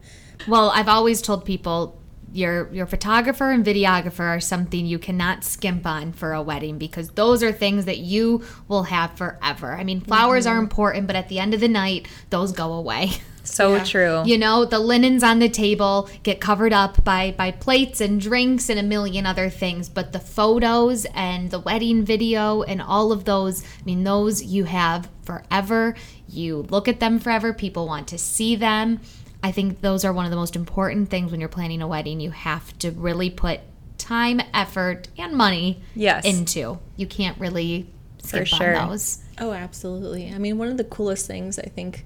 Well, 0.47 0.69
I've 0.69 0.87
always 0.87 1.21
told 1.21 1.45
people 1.45 1.97
your 2.33 2.71
your 2.71 2.85
photographer 2.85 3.51
and 3.51 3.65
videographer 3.65 4.21
are 4.21 4.39
something 4.39 4.85
you 4.85 4.97
cannot 4.97 5.43
skimp 5.43 5.85
on 5.85 6.13
for 6.13 6.31
a 6.31 6.41
wedding 6.41 6.77
because 6.77 7.09
those 7.09 7.43
are 7.43 7.51
things 7.51 7.85
that 7.85 7.97
you 7.97 8.43
will 8.67 8.83
have 8.83 9.11
forever. 9.17 9.73
I 9.73 9.83
mean, 9.83 9.99
flowers 9.99 10.45
mm-hmm. 10.45 10.55
are 10.55 10.59
important, 10.59 11.07
but 11.07 11.15
at 11.15 11.27
the 11.27 11.39
end 11.39 11.53
of 11.53 11.59
the 11.59 11.67
night, 11.67 12.07
those 12.29 12.51
go 12.51 12.73
away. 12.73 13.11
So 13.43 13.75
yeah. 13.75 13.83
true. 13.83 14.23
You 14.25 14.37
know, 14.37 14.65
the 14.65 14.79
linens 14.79 15.23
on 15.23 15.39
the 15.39 15.49
table 15.49 16.09
get 16.23 16.39
covered 16.39 16.73
up 16.73 17.03
by 17.03 17.31
by 17.31 17.51
plates 17.51 18.01
and 18.01 18.19
drinks 18.19 18.69
and 18.69 18.79
a 18.79 18.83
million 18.83 19.25
other 19.25 19.49
things, 19.49 19.89
but 19.89 20.13
the 20.13 20.19
photos 20.19 21.05
and 21.13 21.49
the 21.49 21.59
wedding 21.59 22.03
video 22.03 22.61
and 22.63 22.81
all 22.81 23.11
of 23.11 23.25
those, 23.25 23.63
I 23.63 23.83
mean, 23.85 24.03
those 24.03 24.43
you 24.43 24.65
have 24.65 25.09
forever. 25.23 25.95
You 26.27 26.67
look 26.69 26.87
at 26.87 26.99
them 26.99 27.19
forever. 27.19 27.53
People 27.53 27.87
want 27.87 28.07
to 28.09 28.17
see 28.17 28.55
them. 28.55 28.99
I 29.43 29.51
think 29.51 29.81
those 29.81 30.05
are 30.05 30.13
one 30.13 30.25
of 30.25 30.31
the 30.31 30.37
most 30.37 30.55
important 30.55 31.09
things 31.09 31.31
when 31.31 31.39
you're 31.39 31.49
planning 31.49 31.81
a 31.81 31.87
wedding. 31.87 32.19
You 32.19 32.31
have 32.31 32.77
to 32.79 32.91
really 32.91 33.29
put 33.29 33.59
time, 33.97 34.41
effort, 34.53 35.07
and 35.17 35.33
money 35.33 35.81
yes. 35.95 36.25
into. 36.25 36.79
You 36.95 37.07
can't 37.07 37.39
really 37.39 37.87
skip 38.19 38.41
For 38.41 38.45
sure. 38.45 38.75
on 38.75 38.89
those. 38.89 39.19
Oh, 39.39 39.51
absolutely. 39.51 40.31
I 40.31 40.37
mean, 40.37 40.57
one 40.57 40.67
of 40.67 40.77
the 40.77 40.83
coolest 40.83 41.25
things 41.25 41.57
I 41.57 41.63
think 41.63 42.05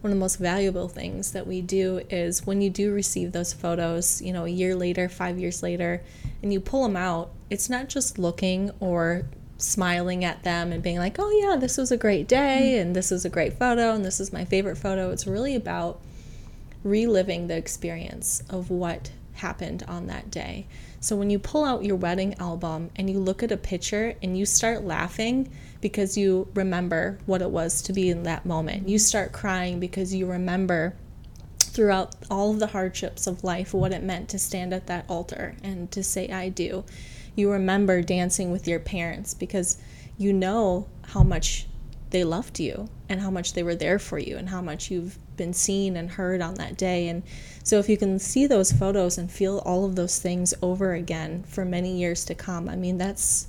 one 0.00 0.12
of 0.12 0.16
the 0.16 0.20
most 0.20 0.36
valuable 0.36 0.88
things 0.88 1.32
that 1.32 1.46
we 1.46 1.60
do 1.60 2.00
is 2.08 2.46
when 2.46 2.62
you 2.62 2.70
do 2.70 2.92
receive 2.92 3.32
those 3.32 3.52
photos, 3.52 4.22
you 4.22 4.32
know, 4.32 4.44
a 4.44 4.48
year 4.48 4.74
later, 4.74 5.08
five 5.08 5.38
years 5.38 5.62
later, 5.62 6.02
and 6.42 6.52
you 6.52 6.60
pull 6.60 6.82
them 6.84 6.96
out, 6.96 7.30
it's 7.50 7.68
not 7.68 7.88
just 7.88 8.18
looking 8.18 8.70
or 8.80 9.26
smiling 9.58 10.24
at 10.24 10.42
them 10.42 10.72
and 10.72 10.82
being 10.82 10.98
like, 10.98 11.18
oh, 11.18 11.30
yeah, 11.30 11.56
this 11.56 11.76
was 11.76 11.92
a 11.92 11.96
great 11.96 12.26
day, 12.26 12.72
mm-hmm. 12.72 12.80
and 12.80 12.96
this 12.96 13.10
was 13.10 13.24
a 13.24 13.30
great 13.30 13.58
photo, 13.58 13.92
and 13.92 14.04
this 14.04 14.20
is 14.20 14.32
my 14.32 14.44
favorite 14.44 14.76
photo. 14.76 15.10
It's 15.10 15.26
really 15.26 15.54
about 15.54 16.00
reliving 16.82 17.46
the 17.46 17.56
experience 17.56 18.42
of 18.48 18.70
what 18.70 19.10
happened 19.34 19.82
on 19.86 20.06
that 20.06 20.30
day. 20.30 20.66
So 21.00 21.16
when 21.16 21.30
you 21.30 21.38
pull 21.38 21.64
out 21.64 21.84
your 21.84 21.96
wedding 21.96 22.34
album 22.38 22.90
and 22.96 23.08
you 23.08 23.18
look 23.18 23.42
at 23.42 23.52
a 23.52 23.56
picture 23.56 24.14
and 24.22 24.36
you 24.36 24.46
start 24.46 24.84
laughing, 24.84 25.50
because 25.80 26.16
you 26.16 26.48
remember 26.54 27.18
what 27.26 27.42
it 27.42 27.50
was 27.50 27.82
to 27.82 27.92
be 27.92 28.10
in 28.10 28.22
that 28.24 28.44
moment. 28.44 28.88
You 28.88 28.98
start 28.98 29.32
crying 29.32 29.80
because 29.80 30.14
you 30.14 30.26
remember 30.26 30.94
throughout 31.58 32.14
all 32.30 32.50
of 32.50 32.58
the 32.58 32.68
hardships 32.68 33.26
of 33.26 33.44
life 33.44 33.72
what 33.72 33.92
it 33.92 34.02
meant 34.02 34.28
to 34.28 34.38
stand 34.38 34.74
at 34.74 34.86
that 34.88 35.04
altar 35.08 35.56
and 35.62 35.90
to 35.92 36.02
say, 36.02 36.28
I 36.28 36.48
do. 36.48 36.84
You 37.36 37.50
remember 37.52 38.02
dancing 38.02 38.50
with 38.50 38.66
your 38.66 38.80
parents 38.80 39.34
because 39.34 39.78
you 40.18 40.32
know 40.32 40.88
how 41.06 41.22
much 41.22 41.66
they 42.10 42.24
loved 42.24 42.58
you 42.58 42.88
and 43.08 43.20
how 43.20 43.30
much 43.30 43.52
they 43.54 43.62
were 43.62 43.74
there 43.74 43.98
for 43.98 44.18
you 44.18 44.36
and 44.36 44.48
how 44.48 44.60
much 44.60 44.90
you've 44.90 45.16
been 45.36 45.52
seen 45.54 45.96
and 45.96 46.10
heard 46.10 46.42
on 46.42 46.54
that 46.54 46.76
day. 46.76 47.08
And 47.08 47.22
so, 47.62 47.78
if 47.78 47.88
you 47.88 47.96
can 47.96 48.18
see 48.18 48.46
those 48.46 48.72
photos 48.72 49.16
and 49.16 49.30
feel 49.30 49.58
all 49.64 49.84
of 49.84 49.96
those 49.96 50.18
things 50.18 50.52
over 50.60 50.92
again 50.92 51.44
for 51.44 51.64
many 51.64 51.96
years 51.96 52.24
to 52.26 52.34
come, 52.34 52.68
I 52.68 52.76
mean, 52.76 52.98
that's 52.98 53.46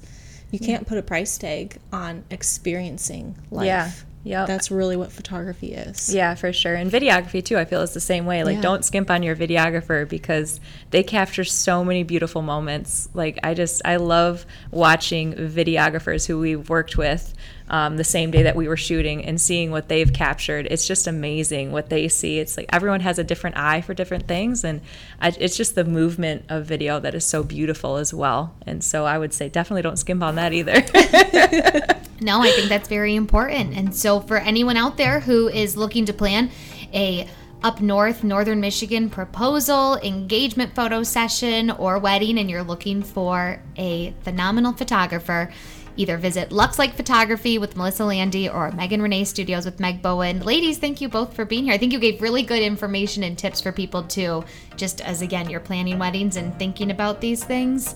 you 0.51 0.59
can't 0.59 0.85
put 0.87 0.97
a 0.97 1.01
price 1.01 1.37
tag 1.37 1.77
on 1.91 2.23
experiencing 2.29 3.35
life. 3.49 3.65
Yeah. 3.65 3.91
Yeah. 4.23 4.45
That's 4.45 4.69
really 4.69 4.95
what 4.97 5.11
photography 5.11 5.73
is. 5.73 6.13
Yeah, 6.13 6.35
for 6.35 6.53
sure. 6.53 6.75
And 6.75 6.91
videography 6.91 7.43
too, 7.43 7.57
I 7.57 7.65
feel 7.65 7.81
is 7.81 7.93
the 7.93 7.99
same 7.99 8.25
way. 8.25 8.43
Like 8.43 8.57
yeah. 8.57 8.61
don't 8.61 8.85
skimp 8.85 9.09
on 9.09 9.23
your 9.23 9.35
videographer 9.35 10.07
because 10.07 10.59
they 10.91 11.01
capture 11.01 11.43
so 11.43 11.83
many 11.83 12.03
beautiful 12.03 12.41
moments. 12.43 13.09
Like 13.13 13.39
I 13.43 13.53
just 13.55 13.81
I 13.83 13.95
love 13.95 14.45
watching 14.69 15.33
videographers 15.33 16.27
who 16.27 16.39
we've 16.39 16.69
worked 16.69 16.97
with 16.97 17.33
um, 17.71 17.95
the 17.95 18.03
same 18.03 18.31
day 18.31 18.43
that 18.43 18.55
we 18.55 18.67
were 18.67 18.77
shooting 18.77 19.25
and 19.25 19.39
seeing 19.39 19.71
what 19.71 19.87
they've 19.87 20.11
captured. 20.11 20.67
It's 20.69 20.85
just 20.85 21.07
amazing 21.07 21.71
what 21.71 21.89
they 21.89 22.09
see. 22.09 22.37
It's 22.37 22.57
like 22.57 22.67
everyone 22.71 22.99
has 22.99 23.17
a 23.17 23.23
different 23.23 23.57
eye 23.57 23.79
for 23.79 23.93
different 23.93 24.27
things, 24.27 24.65
and 24.65 24.81
I, 25.21 25.33
it's 25.39 25.55
just 25.55 25.73
the 25.73 25.85
movement 25.85 26.45
of 26.49 26.65
video 26.65 26.99
that 26.99 27.15
is 27.15 27.25
so 27.25 27.43
beautiful 27.43 27.95
as 27.95 28.13
well. 28.13 28.53
And 28.67 28.83
so 28.83 29.05
I 29.05 29.17
would 29.17 29.33
say 29.33 29.47
definitely 29.47 29.83
don't 29.83 29.97
skimp 29.97 30.21
on 30.21 30.35
that 30.35 30.51
either. 30.51 30.73
no, 32.21 32.41
I 32.41 32.51
think 32.51 32.67
that's 32.67 32.89
very 32.89 33.15
important. 33.15 33.75
And 33.75 33.95
so 33.95 34.19
for 34.19 34.37
anyone 34.37 34.75
out 34.75 34.97
there 34.97 35.21
who 35.21 35.47
is 35.47 35.77
looking 35.77 36.05
to 36.05 36.13
plan 36.13 36.51
a 36.93 37.27
up 37.63 37.79
north, 37.79 38.23
northern 38.23 38.59
Michigan 38.59 39.09
proposal, 39.09 39.95
engagement 39.97 40.75
photo 40.75 41.03
session, 41.03 41.71
or 41.71 41.99
wedding, 41.99 42.37
and 42.39 42.49
you're 42.49 42.63
looking 42.63 43.03
for 43.03 43.61
a 43.77 44.13
phenomenal 44.23 44.73
photographer, 44.73 45.51
Either 45.97 46.17
visit 46.17 46.51
Lux 46.51 46.79
Light 46.79 46.93
Photography 46.93 47.57
with 47.57 47.75
Melissa 47.75 48.05
Landy 48.05 48.49
or 48.49 48.71
Megan 48.71 49.01
Renee 49.01 49.23
Studios 49.25 49.65
with 49.65 49.79
Meg 49.79 50.01
Bowen. 50.01 50.39
Ladies, 50.41 50.77
thank 50.77 51.01
you 51.01 51.09
both 51.09 51.33
for 51.33 51.45
being 51.45 51.65
here. 51.65 51.73
I 51.73 51.77
think 51.77 51.93
you 51.93 51.99
gave 51.99 52.21
really 52.21 52.43
good 52.43 52.61
information 52.61 53.23
and 53.23 53.37
tips 53.37 53.61
for 53.61 53.71
people 53.71 54.03
too, 54.03 54.43
just 54.75 55.01
as 55.01 55.21
again, 55.21 55.49
you're 55.49 55.59
planning 55.59 55.99
weddings 55.99 56.37
and 56.37 56.57
thinking 56.57 56.91
about 56.91 57.21
these 57.21 57.43
things. 57.43 57.95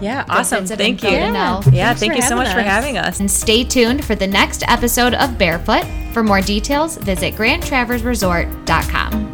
Yeah, 0.00 0.24
awesome. 0.28 0.66
Thank 0.66 1.02
you. 1.04 1.10
Yeah, 1.10 1.62
yeah 1.70 1.94
thank 1.94 2.16
you 2.16 2.22
so 2.22 2.34
much 2.34 2.48
us. 2.48 2.54
for 2.54 2.62
having 2.62 2.98
us. 2.98 3.20
And 3.20 3.30
stay 3.30 3.62
tuned 3.62 4.04
for 4.04 4.16
the 4.16 4.26
next 4.26 4.64
episode 4.68 5.14
of 5.14 5.38
Barefoot. 5.38 5.84
For 6.12 6.24
more 6.24 6.40
details, 6.40 6.96
visit 6.96 7.34
grandtraverseresort.com. 7.34 9.31